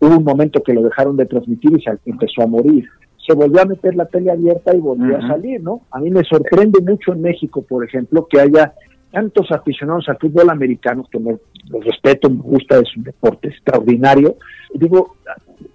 [0.00, 2.84] hubo un momento que lo dejaron de transmitir y se empezó a morir.
[3.26, 5.82] Se volvió a meter la tele abierta y volvió a salir, ¿no?
[5.90, 8.72] A mí me sorprende mucho en México, por ejemplo, que haya
[9.10, 11.36] tantos aficionados al fútbol americano, que me
[11.68, 14.36] los respeto, me gusta, es un deporte extraordinario.
[14.74, 15.16] Digo,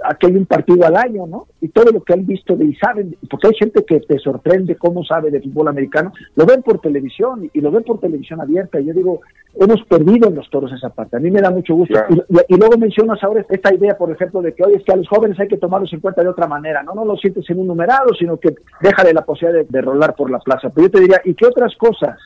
[0.04, 1.48] aquí hay un partido al año, ¿no?
[1.60, 4.76] Y todo lo que han visto de, y saben, porque hay gente que te sorprende
[4.76, 8.80] cómo sabe de fútbol americano, lo ven por televisión y lo ven por televisión abierta.
[8.80, 9.22] Y yo digo,
[9.56, 11.17] hemos perdido en los toros esa parte.
[11.17, 12.00] A mí me da mucho gusto.
[12.48, 15.08] Y, luego mencionas ahora esta idea, por ejemplo, de que hoy es que a los
[15.08, 16.84] jóvenes hay que tomarlos en cuenta de otra manera.
[16.84, 20.15] No, no los sientes en un numerado, sino que déjale la posibilidad de, de rolar
[20.15, 20.70] por la plaza.
[20.70, 22.17] Pero yo te diría, ¿y qué otras cosas?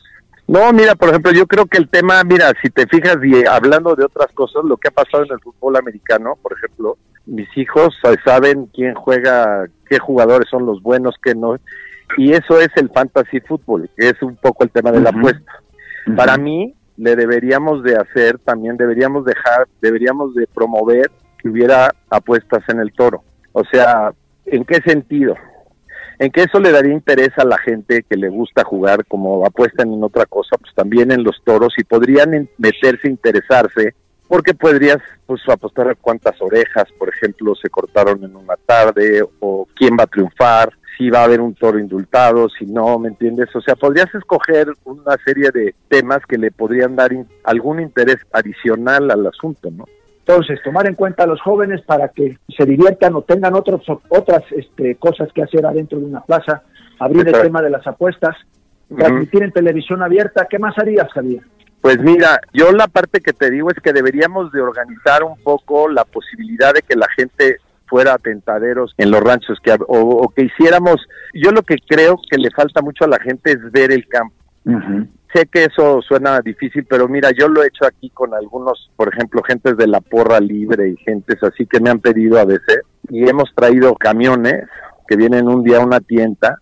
[0.48, 3.96] No, mira, por ejemplo, yo creo que el tema, mira, si te fijas y hablando
[3.96, 7.98] de otras cosas, lo que ha pasado en el fútbol americano, por ejemplo, mis hijos
[8.24, 11.56] saben quién juega, qué jugadores son los buenos, qué no,
[12.16, 15.52] y eso es el fantasy fútbol, que es un poco el tema de la apuesta.
[16.16, 22.62] Para mí, le deberíamos de hacer, también deberíamos dejar, deberíamos de promover que hubiera apuestas
[22.68, 23.24] en el toro.
[23.52, 24.12] O sea,
[24.46, 25.34] ¿en qué sentido?
[26.18, 29.92] En que eso le daría interés a la gente que le gusta jugar como apuestan
[29.92, 33.94] en otra cosa, pues también en los toros y podrían meterse, interesarse,
[34.28, 39.66] porque podrías pues apostar a cuántas orejas, por ejemplo, se cortaron en una tarde o
[39.74, 43.54] quién va a triunfar, si va a haber un toro indultado, si no, ¿me entiendes?
[43.54, 47.10] O sea, podrías escoger una serie de temas que le podrían dar
[47.44, 49.84] algún interés adicional al asunto, ¿no?
[50.26, 54.42] Entonces, tomar en cuenta a los jóvenes para que se diviertan o tengan otros, otras
[54.50, 56.62] este, cosas que hacer adentro de una plaza,
[56.98, 58.34] abrir el tema de las apuestas,
[58.88, 60.48] transmitir en televisión abierta.
[60.50, 61.42] ¿Qué más harías, Javier?
[61.80, 65.88] Pues mira, yo la parte que te digo es que deberíamos de organizar un poco
[65.88, 70.42] la posibilidad de que la gente fuera a tentaderos en los ranchos que o, que
[70.42, 70.96] hiciéramos
[71.32, 74.34] yo lo que creo que le falta mucho a la gente es ver el campo
[75.32, 79.12] sé que eso suena difícil, pero mira, yo lo he hecho aquí con algunos, por
[79.12, 82.80] ejemplo, gentes de la porra libre y gentes así que me han pedido a veces
[83.08, 84.64] y hemos traído camiones
[85.06, 86.58] que vienen un día a una tienda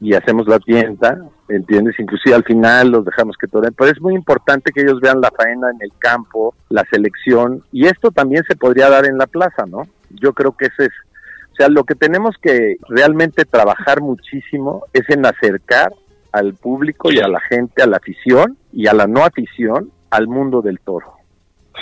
[0.00, 1.94] y hacemos la tienda, ¿entiendes?
[1.98, 5.30] Inclusive al final los dejamos que toren, pero es muy importante que ellos vean la
[5.30, 9.64] faena en el campo, la selección, y esto también se podría dar en la plaza,
[9.66, 9.82] ¿no?
[10.10, 10.92] Yo creo que ese es,
[11.52, 15.92] o sea, lo que tenemos que realmente trabajar muchísimo es en acercar
[16.34, 20.26] al público y a la gente, a la afición y a la no afición al
[20.26, 21.14] mundo del toro.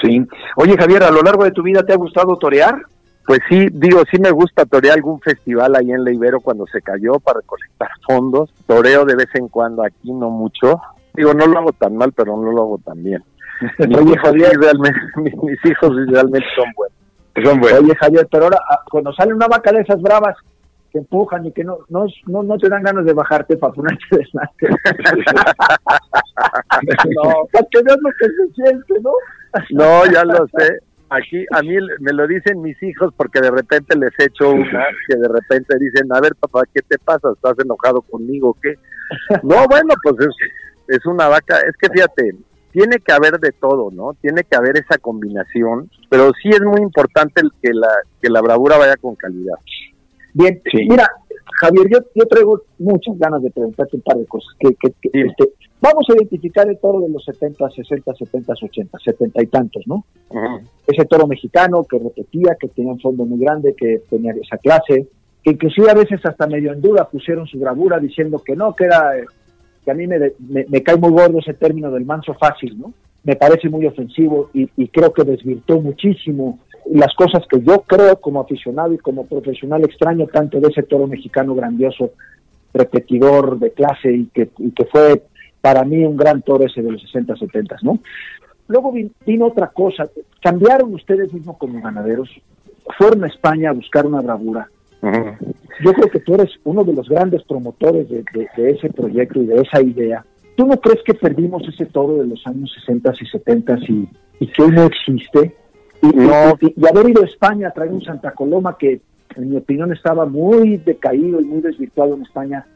[0.03, 0.27] Sí.
[0.57, 2.83] Oye, Javier, ¿a lo largo de tu vida te ha gustado torear?
[3.27, 6.83] Pues sí, digo, sí me gusta torear algún festival ahí en La Ibero cuando se
[6.83, 8.53] cayó para recolectar fondos.
[8.67, 10.81] Toreo de vez en cuando aquí, no mucho.
[11.15, 13.25] Digo, no lo hago tan mal, pero no lo hago tan bien.
[13.79, 16.99] mis, hijos, realmente, mis, hijos realmente son buenos.
[17.43, 17.81] Son buenos.
[17.81, 20.37] Oye, Javier, pero ahora, ah, cuando sale una vaca de esas bravas,
[20.93, 24.05] que empujan y que no, no, no, no te dan ganas de bajarte para ponerte
[24.11, 24.69] delante.
[27.15, 29.13] no, para que veas lo que se siente, ¿no?
[29.71, 30.79] no, ya lo sé.
[31.09, 35.17] Aquí a mí me lo dicen mis hijos porque de repente les echo una que
[35.17, 37.29] de repente dicen, a ver papá, ¿qué te pasa?
[37.35, 38.57] ¿Estás enojado conmigo?
[38.63, 38.77] ¿Qué?
[39.43, 42.35] No, bueno, pues es, es una vaca, es que fíjate,
[42.71, 44.15] tiene que haber de todo, ¿no?
[44.23, 47.91] Tiene que haber esa combinación, pero sí es muy importante el que la
[48.23, 49.57] que la bravura vaya con calidad.
[50.35, 51.09] Bien, mira,
[51.61, 54.55] Javier, yo, yo traigo muchas ganas de preguntarte un par de cosas.
[54.59, 59.47] Que, este, vamos a identificar el toro de los 70, 60, 70, 80, 70 y
[59.47, 60.05] tantos, ¿no?
[60.87, 65.07] Ese toro mexicano que repetía, que tenía un fondo muy grande, que tenía esa clase,
[65.43, 68.85] que inclusive a veces hasta medio en duda pusieron su bravura diciendo que no, que
[68.85, 69.13] era,
[69.85, 72.93] que a mí me, me, cae muy gordo ese término del manso fácil, ¿no?
[73.25, 76.59] Me parece muy ofensivo y, y creo que desvirtó muchísimo
[76.91, 81.07] las cosas que yo creo como aficionado y como profesional extraño tanto de ese toro
[81.07, 82.11] mexicano grandioso,
[82.75, 85.23] repetidor de clase y que, que fue
[85.61, 88.01] para mí un gran toro ese de los 60, 70, ¿no?
[88.69, 88.93] Luego
[89.27, 90.09] vino otra cosa,
[90.41, 92.31] cambiaron ustedes mismos como ganaderos.
[92.99, 94.69] fueron a España a buscar una bravura.
[95.85, 98.25] Yo creo que tú eres uno de los grandes promotores de,
[98.57, 100.25] ese proyecto y de esa idea.
[100.57, 104.09] ¿Tú no crees que perdimos ese toro de los años 60 y 70 y,
[104.41, 105.55] y que hoy no existe?
[106.03, 106.59] Y, no.
[106.61, 109.01] y, haber ido a España a traer un Santa Coloma que,
[109.37, 112.67] en mi opinión, estaba muy decaído y muy desvirtuado en España.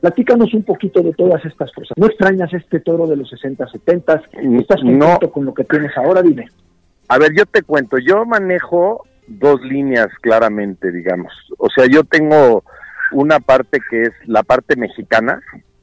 [0.00, 1.96] Platícanos un poquito de todas estas cosas.
[1.96, 4.22] ¿No extrañas este toro de los 60, 70?
[4.58, 6.22] ¿Estás contento con lo que tienes ahora?
[6.22, 6.48] Dime.
[7.08, 7.98] A ver, yo te cuento.
[7.98, 11.32] Yo manejo dos líneas claramente, digamos.
[11.58, 12.64] O sea, yo tengo
[13.12, 15.40] una parte que es la parte mexicana,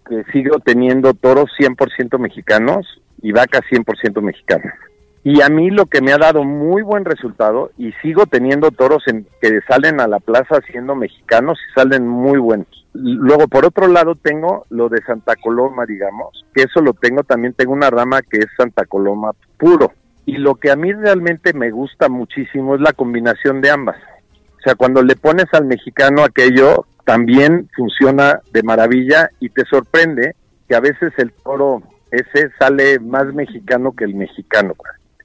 [0.08, 4.74] que sigo teniendo toros 100% mexicanos y vacas 100% mexicanas.
[5.24, 9.04] Y a mí lo que me ha dado muy buen resultado, y sigo teniendo toros
[9.08, 12.68] en, que salen a la plaza siendo mexicanos y salen muy buenos.
[12.94, 17.54] Luego, por otro lado, tengo lo de Santa Coloma, digamos, que eso lo tengo, también
[17.54, 19.92] tengo una rama que es Santa Coloma puro.
[20.26, 23.98] Y lo que a mí realmente me gusta muchísimo es la combinación de ambas.
[24.58, 30.36] O sea, cuando le pones al mexicano aquello, también funciona de maravilla y te sorprende
[30.68, 34.74] que a veces el toro ese sale más mexicano que el mexicano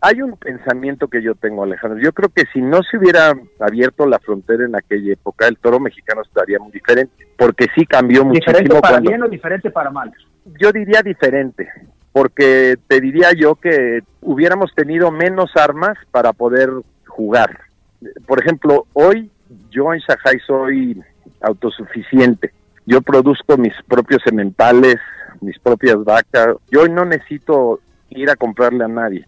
[0.05, 1.99] hay un pensamiento que yo tengo, Alejandro.
[1.99, 5.81] Yo creo que si no se hubiera abierto la frontera en aquella época, el toro
[5.81, 8.59] mexicano estaría muy diferente, porque sí cambió muchísimo.
[8.59, 10.13] ¿Diferente para bien o diferente para mal?
[10.61, 11.71] Yo diría diferente,
[12.13, 16.69] porque te diría yo que hubiéramos tenido menos armas para poder
[17.07, 17.61] jugar.
[18.27, 19.31] Por ejemplo, hoy
[19.71, 21.03] yo en Shanghai soy
[21.41, 22.53] autosuficiente.
[22.85, 24.97] Yo produzco mis propios sementales,
[25.41, 26.57] mis propias vacas.
[26.71, 29.25] Yo hoy no necesito ir a comprarle a nadie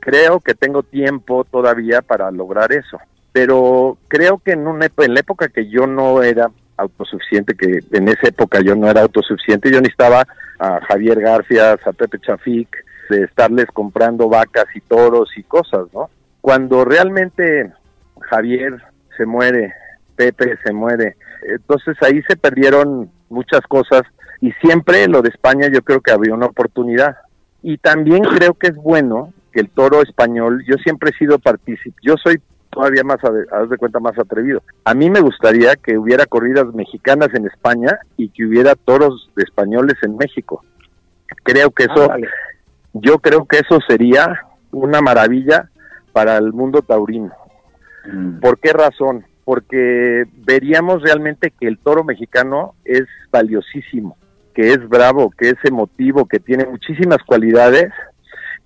[0.00, 2.98] creo que tengo tiempo todavía para lograr eso.
[3.32, 8.08] Pero creo que en, una, en la época que yo no era autosuficiente, que en
[8.08, 10.26] esa época yo no era autosuficiente, yo necesitaba
[10.58, 12.68] a Javier García, a Pepe Chafik,
[13.10, 16.10] de estarles comprando vacas y toros y cosas, ¿no?
[16.40, 17.72] Cuando realmente
[18.20, 18.82] Javier
[19.16, 19.74] se muere,
[20.16, 24.02] Pepe se muere, entonces ahí se perdieron muchas cosas
[24.40, 27.16] y siempre lo de España yo creo que había una oportunidad.
[27.62, 31.96] Y también creo que es bueno que el toro español, yo siempre he sido partícipe,
[32.02, 34.62] yo soy todavía más, a de cuenta, más atrevido.
[34.84, 39.42] A mí me gustaría que hubiera corridas mexicanas en España y que hubiera toros de
[39.42, 40.62] españoles en México.
[41.42, 42.16] Creo que eso, ah,
[42.92, 45.70] yo creo que eso sería una maravilla
[46.12, 47.32] para el mundo taurino.
[48.06, 48.40] Mm.
[48.40, 49.24] ¿Por qué razón?
[49.44, 54.16] Porque veríamos realmente que el toro mexicano es valiosísimo,
[54.54, 57.90] que es bravo, que es emotivo, que tiene muchísimas cualidades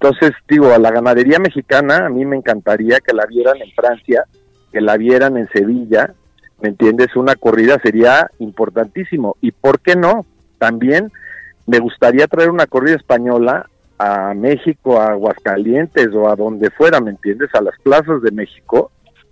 [0.02, 4.24] entonces, digo, a la ganadería mexicana a mí me encantaría que la vieran en Francia,
[4.72, 6.12] que la vieran en Sevilla,
[6.60, 7.14] ¿me entiendes?
[7.14, 9.36] Una corrida sería importantísimo.
[9.40, 10.26] ¿Y por qué no?
[10.58, 11.12] También
[11.68, 17.10] me gustaría traer una corrida española a México, a Aguascalientes o a donde fuera, ¿me
[17.10, 17.54] entiendes?
[17.54, 18.90] A las plazas de México,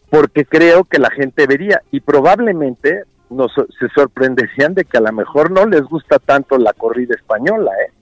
[0.08, 5.10] porque creo que la gente vería y probablemente nos, se sorprenderían de que a lo
[5.10, 7.92] mejor no les gusta tanto la corrida española, ¿eh?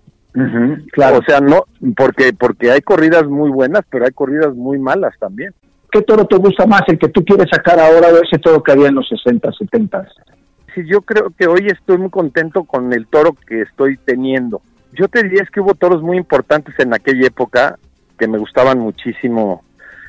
[0.92, 1.18] Claro.
[1.18, 1.64] O sea, no,
[1.96, 5.52] porque, porque hay corridas muy buenas, pero hay corridas muy malas también.
[5.90, 8.72] ¿Qué toro te gusta más, el que tú quieres sacar ahora o ese toro que
[8.72, 10.06] había en los 60, 70?
[10.74, 14.60] Sí, yo creo que hoy estoy muy contento con el toro que estoy teniendo.
[14.92, 17.78] Yo te diría es que hubo toros muy importantes en aquella época
[18.18, 19.62] que me gustaban muchísimo.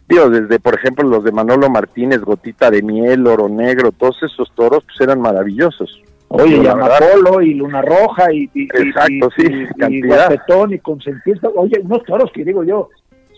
[0.08, 4.53] Digo, desde por ejemplo los de Manolo Martínez, Gotita de Miel, Oro Negro, todos esos
[4.55, 6.01] toros pues eran maravillosos.
[6.30, 11.50] Oye, y Amapolo y Luna Roja y, y, Exacto, y, sí, y, Guapetón y Consentista.
[11.56, 12.89] Oye, unos toros que digo yo,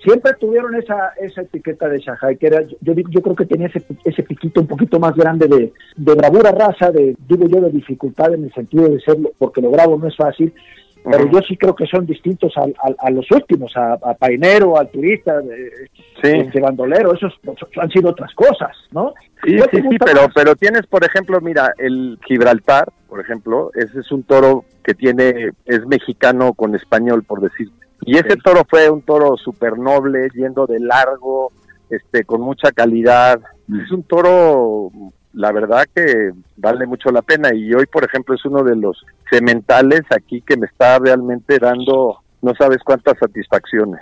[0.04, 3.82] siempre tuvieron esa esa etiqueta de Shanghai, que era, yo, yo creo que tenía ese,
[4.04, 8.34] ese piquito un poquito más grande de, de bravura raza, de, digo yo, de dificultad
[8.34, 10.54] en el sentido de serlo, porque lo bravo no es fácil,
[11.04, 12.66] pero yo sí creo que son distintos a,
[13.00, 15.90] a, los últimos, a, a, Painero, al turista, de,
[16.24, 17.34] de, bandolero, esos,
[17.78, 19.14] han sido otras cosas, ¿no?
[19.44, 24.12] Sí, sí, sí, pero, pero tienes, por ejemplo, mira, el Gibraltar, por ejemplo, ese es
[24.12, 27.88] un toro que tiene, es mexicano con español, por decirte.
[28.06, 31.52] Y ese toro fue un toro súper noble, yendo de largo,
[31.90, 33.40] este, con mucha calidad.
[33.68, 33.80] Mm.
[33.82, 34.92] Es un toro
[35.34, 39.06] la verdad que vale mucho la pena y hoy por ejemplo es uno de los
[39.30, 44.02] cementales aquí que me está realmente dando no sabes cuántas satisfacciones.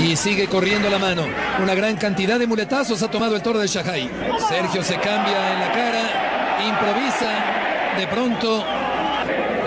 [0.00, 1.22] Y sigue corriendo la mano.
[1.62, 4.10] Una gran cantidad de muletazos ha tomado el toro de Shanghai.
[4.48, 8.64] Sergio se cambia en la cara, improvisa de pronto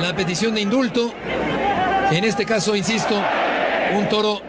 [0.01, 1.13] la petición de indulto.
[2.11, 3.15] En este caso, insisto,
[3.97, 4.41] un toro,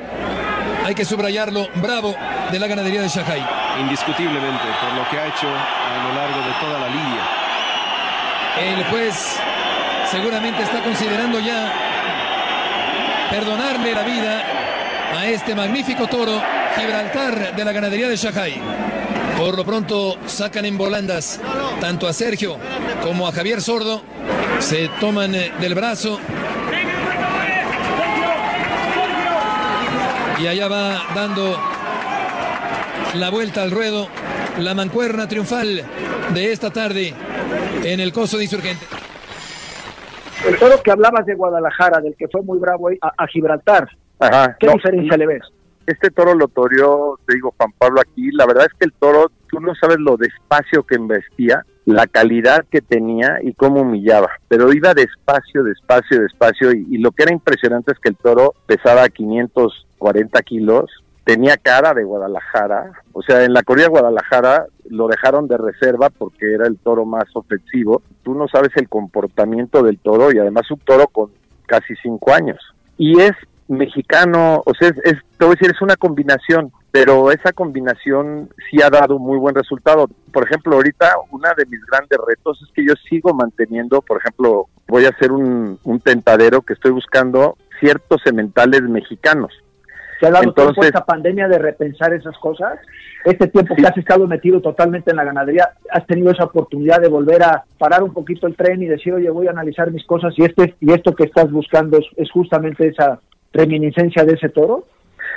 [0.85, 2.15] hay que subrayarlo, bravo
[2.51, 3.58] de la ganadería de Shanghai.
[3.81, 7.49] Indiscutiblemente, por lo que ha hecho a lo largo de toda la línea.
[8.61, 9.39] El juez
[10.11, 11.73] seguramente está considerando ya
[13.31, 14.43] perdonarle la vida
[15.17, 16.43] a este magnífico toro
[16.77, 18.55] Gibraltar de la ganadería de Shanghai.
[19.37, 21.41] Por lo pronto sacan en volandas
[21.81, 22.57] tanto a Sergio
[23.03, 24.03] como a Javier Sordo.
[24.59, 26.19] Se toman eh, del brazo.
[30.41, 31.78] Y allá va dando
[33.15, 34.09] la vuelta al ruedo
[34.59, 35.83] la mancuerna triunfal
[36.35, 37.15] de esta tarde
[37.85, 38.85] en el coso de Insurgente.
[40.47, 43.89] El toro que hablabas de Guadalajara, del que fue muy bravo a, a Gibraltar,
[44.19, 44.57] Ajá.
[44.59, 45.43] ¿qué no, diferencia le ves?
[45.87, 48.31] Este toro lo toreó, te digo, Juan Pablo aquí.
[48.33, 52.67] La verdad es que el toro, tú no sabes lo despacio que embestía, la calidad
[52.71, 54.31] que tenía y cómo humillaba.
[54.49, 56.73] Pero iba despacio, despacio, despacio.
[56.73, 60.91] Y, y lo que era impresionante es que el toro pesaba 540 kilos,
[61.29, 62.91] tenía cara de Guadalajara.
[63.13, 67.05] O sea, en la corrida de Guadalajara lo dejaron de reserva porque era el toro
[67.05, 68.01] más ofensivo.
[68.23, 71.31] Tú no sabes el comportamiento del toro y además un toro con
[71.67, 72.57] casi cinco años.
[72.97, 73.33] Y es
[73.69, 78.49] mexicano, o sea, es, es, te voy a decir, es una combinación, pero esa combinación
[78.71, 80.09] sí ha dado muy buen resultado.
[80.33, 84.69] Por ejemplo, ahorita una de mis grandes retos es que yo sigo manteniendo, por ejemplo,
[84.87, 89.53] voy a hacer un tentadero que estoy buscando ciertos sementales mexicanos.
[90.21, 92.79] ¿Te ha dado Entonces- tiempo esta pandemia de repensar esas cosas?
[93.25, 93.83] Este tiempo Sí.
[93.83, 97.65] que has estado metido totalmente en la ganadería, ¿has tenido esa oportunidad de volver a
[97.79, 100.75] parar un poquito el tren y decir, oye, voy a analizar mis cosas y este
[100.81, 103.21] y esto que estás buscando es, es justamente esa
[103.53, 104.85] reminiscencia de ese toro?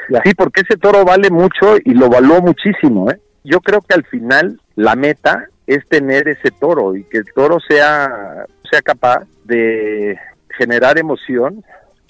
[0.09, 0.21] Ya.
[0.23, 3.09] Sí, porque ese toro vale mucho y lo valuó muchísimo.
[3.11, 3.19] ¿eh?
[3.43, 7.57] Yo creo que al final la meta es tener ese toro y que el toro
[7.59, 10.17] sea, sea capaz de
[10.57, 11.63] generar emoción,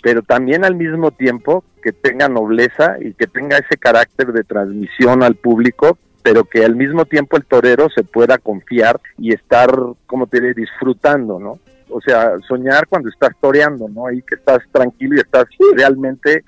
[0.04, 5.24] pero también al mismo tiempo que tenga nobleza y que tenga ese carácter de transmisión
[5.24, 9.70] al público, pero que al mismo tiempo el torero se pueda confiar y estar,
[10.06, 11.60] como te diré, disfrutando, ¿no?
[11.90, 14.08] O sea, soñar cuando estás toreando, ¿no?
[14.08, 16.44] Ahí que estás tranquilo y estás realmente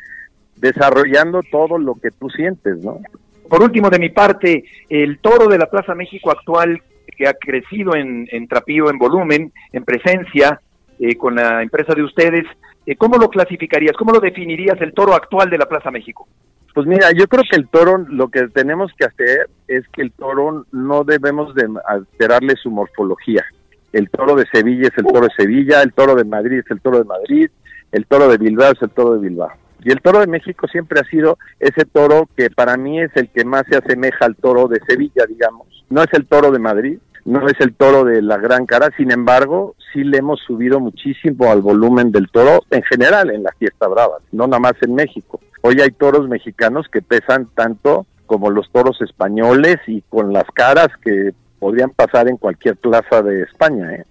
[0.56, 3.02] desarrollando todo lo que tú sientes, ¿no?
[3.50, 6.82] Por último, de mi parte, el toro de la Plaza México actual,
[7.18, 10.62] que ha crecido en, en trapío, en volumen, en presencia,
[11.00, 12.46] eh, con la empresa de ustedes,
[12.86, 13.96] eh, ¿cómo lo clasificarías?
[13.98, 16.28] ¿Cómo lo definirías el toro actual de la Plaza México?
[16.74, 20.12] Pues mira, yo creo que el toro, lo que tenemos que hacer es que el
[20.12, 23.44] toro no debemos de alterarle su morfología.
[23.92, 26.82] El toro de Sevilla es el toro de Sevilla, el toro de Madrid es el
[26.82, 27.50] toro de Madrid,
[27.92, 29.52] el toro de Bilbao es el toro de Bilbao.
[29.84, 33.30] Y el toro de México siempre ha sido ese toro que para mí es el
[33.30, 35.68] que más se asemeja al toro de Sevilla, digamos.
[35.90, 39.12] No es el toro de Madrid, no es el toro de la gran cara, sin
[39.12, 43.88] embargo, sí le hemos subido muchísimo al volumen del toro en general en la fiesta
[43.88, 45.40] brava, no nada más en México.
[45.62, 50.90] Hoy hay toros mexicanos que pesan tanto como los toros españoles y con las caras
[51.02, 53.94] que podrían pasar en cualquier plaza de España.
[53.94, 54.06] ¿eh?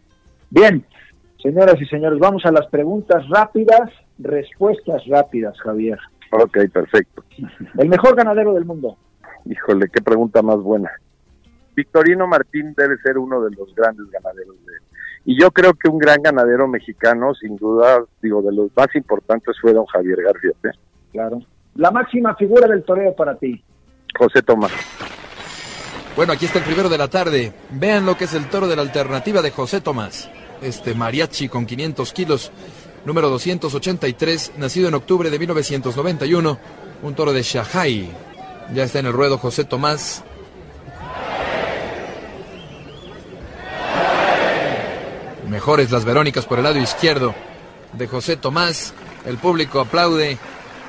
[0.49, 0.87] Bien,
[1.43, 5.99] señoras y señores, vamos a las preguntas rápidas, respuestas rápidas, Javier.
[6.31, 7.25] Ok, perfecto.
[7.77, 8.97] El mejor ganadero del mundo.
[9.45, 10.91] Híjole, qué pregunta más buena.
[11.75, 14.73] Victorino Martín debe ser uno de los grandes ganaderos de
[15.25, 19.57] y yo creo que un gran ganadero mexicano, sin duda, digo, de los más importantes
[19.61, 20.77] fue don Javier García, ¿eh?
[21.13, 21.41] Claro.
[21.77, 23.63] La máxima figura del toreo para ti.
[24.19, 24.73] José Tomás.
[26.17, 27.53] Bueno, aquí está el primero de la tarde.
[27.71, 30.29] Vean lo que es el toro de la alternativa de José Tomás.
[30.61, 32.53] Este mariachi con 500 kilos,
[33.05, 36.59] número 283, nacido en octubre de 1991.
[37.03, 38.11] Un toro de Shanghai.
[38.75, 40.25] Ya está en el ruedo José Tomás.
[45.63, 47.37] Mejores las Verónicas por el lado izquierdo
[47.93, 48.93] de José Tomás.
[49.25, 50.37] El público aplaude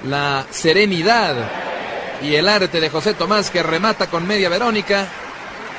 [0.03, 1.35] la serenidad
[2.23, 5.05] y el arte de José Tomás que remata con media Verónica,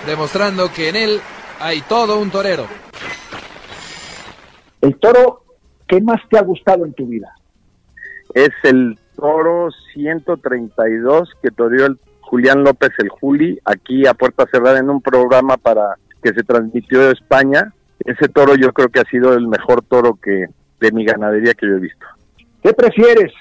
[0.06, 1.20] demostrando que en él
[1.58, 2.68] hay todo un torero.
[4.80, 5.42] El toro
[5.88, 7.34] que más te ha gustado en tu vida.
[8.32, 14.78] Es el toro 132 que toreó el Julián López el Juli aquí a puerta cerrada
[14.78, 17.74] en un programa para que se transmitió de España.
[18.04, 20.46] Ese toro yo creo que ha sido el mejor toro que
[20.80, 22.06] de mi ganadería que yo he visto.
[22.62, 23.32] ¿Qué prefieres?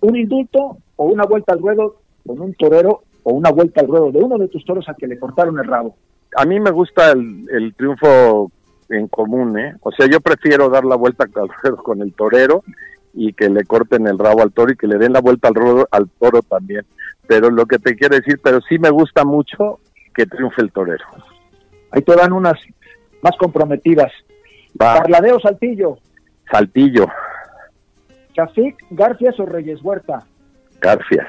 [0.00, 1.96] ¿Un indulto o una vuelta al ruedo
[2.26, 5.06] con un torero o una vuelta al ruedo de uno de tus toros a que
[5.06, 5.96] le cortaron el rabo?
[6.36, 8.50] A mí me gusta el, el triunfo
[8.88, 9.74] en común, ¿eh?
[9.80, 12.62] O sea, yo prefiero dar la vuelta al ruedo con el torero
[13.14, 15.54] y que le corten el rabo al toro y que le den la vuelta al,
[15.54, 16.84] ruedo, al toro también.
[17.26, 19.80] Pero lo que te quiero decir, pero sí me gusta mucho
[20.14, 21.04] que triunfe el torero.
[21.90, 22.58] Ahí te dan unas
[23.22, 24.12] más comprometidas.
[24.80, 25.98] Va, Parladeo Saltillo,
[26.50, 27.06] Saltillo,
[28.34, 30.24] Chafik, Garfias o Reyes Huerta.
[30.80, 31.28] Garfias.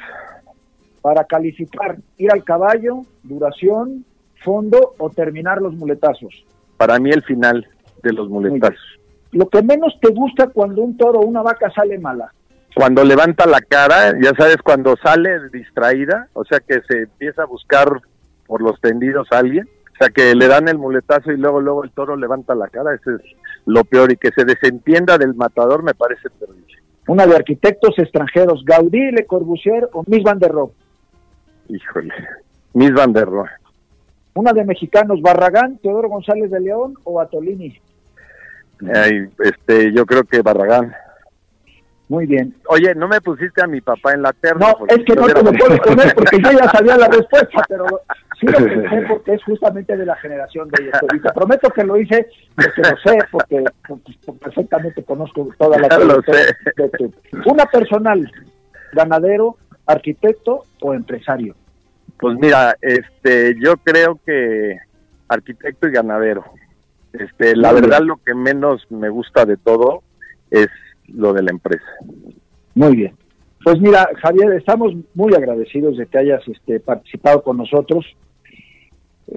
[1.01, 4.05] Para calificar, ir al caballo, duración,
[4.43, 6.45] fondo o terminar los muletazos.
[6.77, 7.67] Para mí el final
[8.01, 8.99] de los muletazos.
[9.31, 12.31] Lo que menos te gusta cuando un toro o una vaca sale mala.
[12.75, 17.47] Cuando levanta la cara, ya sabes, cuando sale distraída, o sea que se empieza a
[17.47, 17.87] buscar
[18.47, 19.67] por los tendidos a alguien.
[20.03, 22.93] Sea, que le dan el muletazo y luego, luego el toro levanta la cara.
[22.93, 23.21] Eso es
[23.65, 24.11] lo peor.
[24.11, 26.63] Y que se desentienda del matador me parece terrible.
[27.07, 30.71] Una de arquitectos extranjeros, Gaudí, Le Corbusier o Miss Van der Rohe.
[31.67, 32.13] Híjole,
[32.73, 33.49] Miss Van der Rohe.
[34.35, 37.77] Una de mexicanos, Barragán, Teodoro González de León o Atolini.
[38.93, 40.93] Ay, este, yo creo que Barragán.
[42.09, 42.53] Muy bien.
[42.67, 44.67] Oye, no me pusiste a mi papá en la terna.
[44.67, 47.85] No, es que no te lo puedo poner porque yo ya sabía la respuesta, pero
[48.45, 50.93] sí lo pensé porque es justamente de la generación de ellos.
[51.15, 53.63] Y te prometo que lo hice porque lo sé, porque,
[54.39, 57.13] perfectamente conozco toda la de tu-
[57.45, 58.29] Una personal,
[58.93, 61.55] ganadero, arquitecto o empresario.
[62.19, 64.77] Pues mira, este, yo creo que
[65.27, 66.43] arquitecto y ganadero.
[67.11, 67.89] Este, la Muy bien.
[67.89, 70.03] verdad lo que menos me gusta de todo
[70.51, 70.67] es
[71.07, 71.85] lo de la empresa.
[72.75, 73.15] Muy bien.
[73.63, 78.05] Pues mira, Javier, estamos muy agradecidos de que hayas este, participado con nosotros.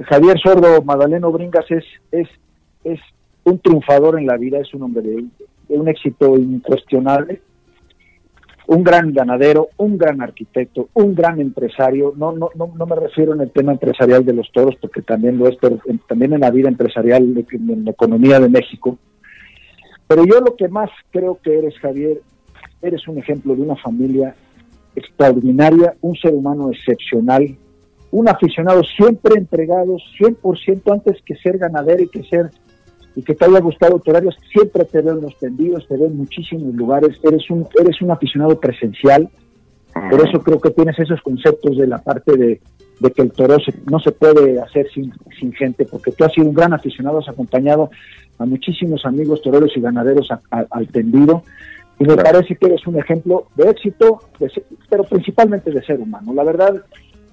[0.09, 2.29] Javier Sordo Madaleno Bringas es, es,
[2.85, 3.01] es
[3.45, 5.25] un triunfador en la vida, es un hombre de,
[5.69, 7.41] un éxito incuestionable,
[8.69, 12.13] un gran ganadero, un gran arquitecto, un gran empresario.
[12.17, 15.39] No, no, no, no me refiero en el tema empresarial de los toros, porque también
[15.39, 15.79] lo es, pero
[16.09, 18.99] también en la vida empresarial, de- en la economía de México.
[20.09, 22.21] Pero yo lo que más creo que eres, Javier,
[22.83, 24.35] eres un ejemplo de una familia
[24.97, 27.57] extraordinaria, un ser humano excepcional,
[28.13, 32.51] un aficionado siempre entregado, 100% antes que ser ganadero y que ser
[33.15, 36.19] y que te haya gustado horarios, siempre te veo en los tendidos, te veo en
[36.19, 39.29] muchísimos lugares, eres un eres un aficionado presencial,
[40.11, 42.61] por eso creo que tienes esos conceptos de la parte de,
[43.01, 46.33] de que el toro se- no se puede hacer sin, sin gente, porque tú has
[46.35, 47.89] sido un gran aficionado, has acompañado
[48.39, 51.43] a muchísimos amigos toreros y ganaderos a- a- al tendido,
[51.99, 52.23] y me Claro.
[52.33, 56.35] parece que eres un ejemplo de éxito, de ser- pero principalmente de ser humano.
[56.35, 56.75] La verdad,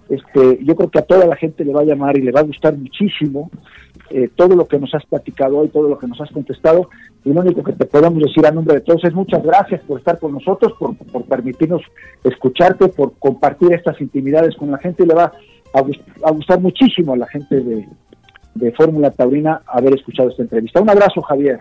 [0.09, 2.41] este, yo creo que a toda la gente le va a llamar y le va
[2.41, 3.49] a gustar muchísimo
[4.09, 6.89] eh, todo lo que nos has platicado hoy, todo lo que nos has contestado,
[7.23, 9.99] y lo único que te podemos decir a nombre de todos es muchas gracias por
[9.99, 11.81] estar con nosotros, por, permitirnos
[12.23, 15.31] escucharte, por compartir estas intimidades con la gente, y le va
[15.73, 15.79] a,
[16.27, 17.87] a gustar muchísimo a la gente de,
[18.55, 20.81] de Fórmula Taurina haber escuchado esta entrevista.
[20.81, 21.59] Un abrazo, Javier.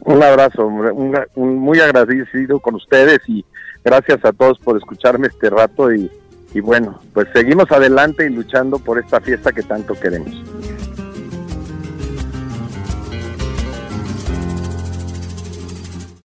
[0.00, 3.44] Un abrazo, un, un- muy agradecido con ustedes y
[3.82, 6.10] gracias a todos por escucharme este rato y,
[6.54, 10.32] y bueno, pues seguimos adelante y luchando por esta fiesta que tanto queremos.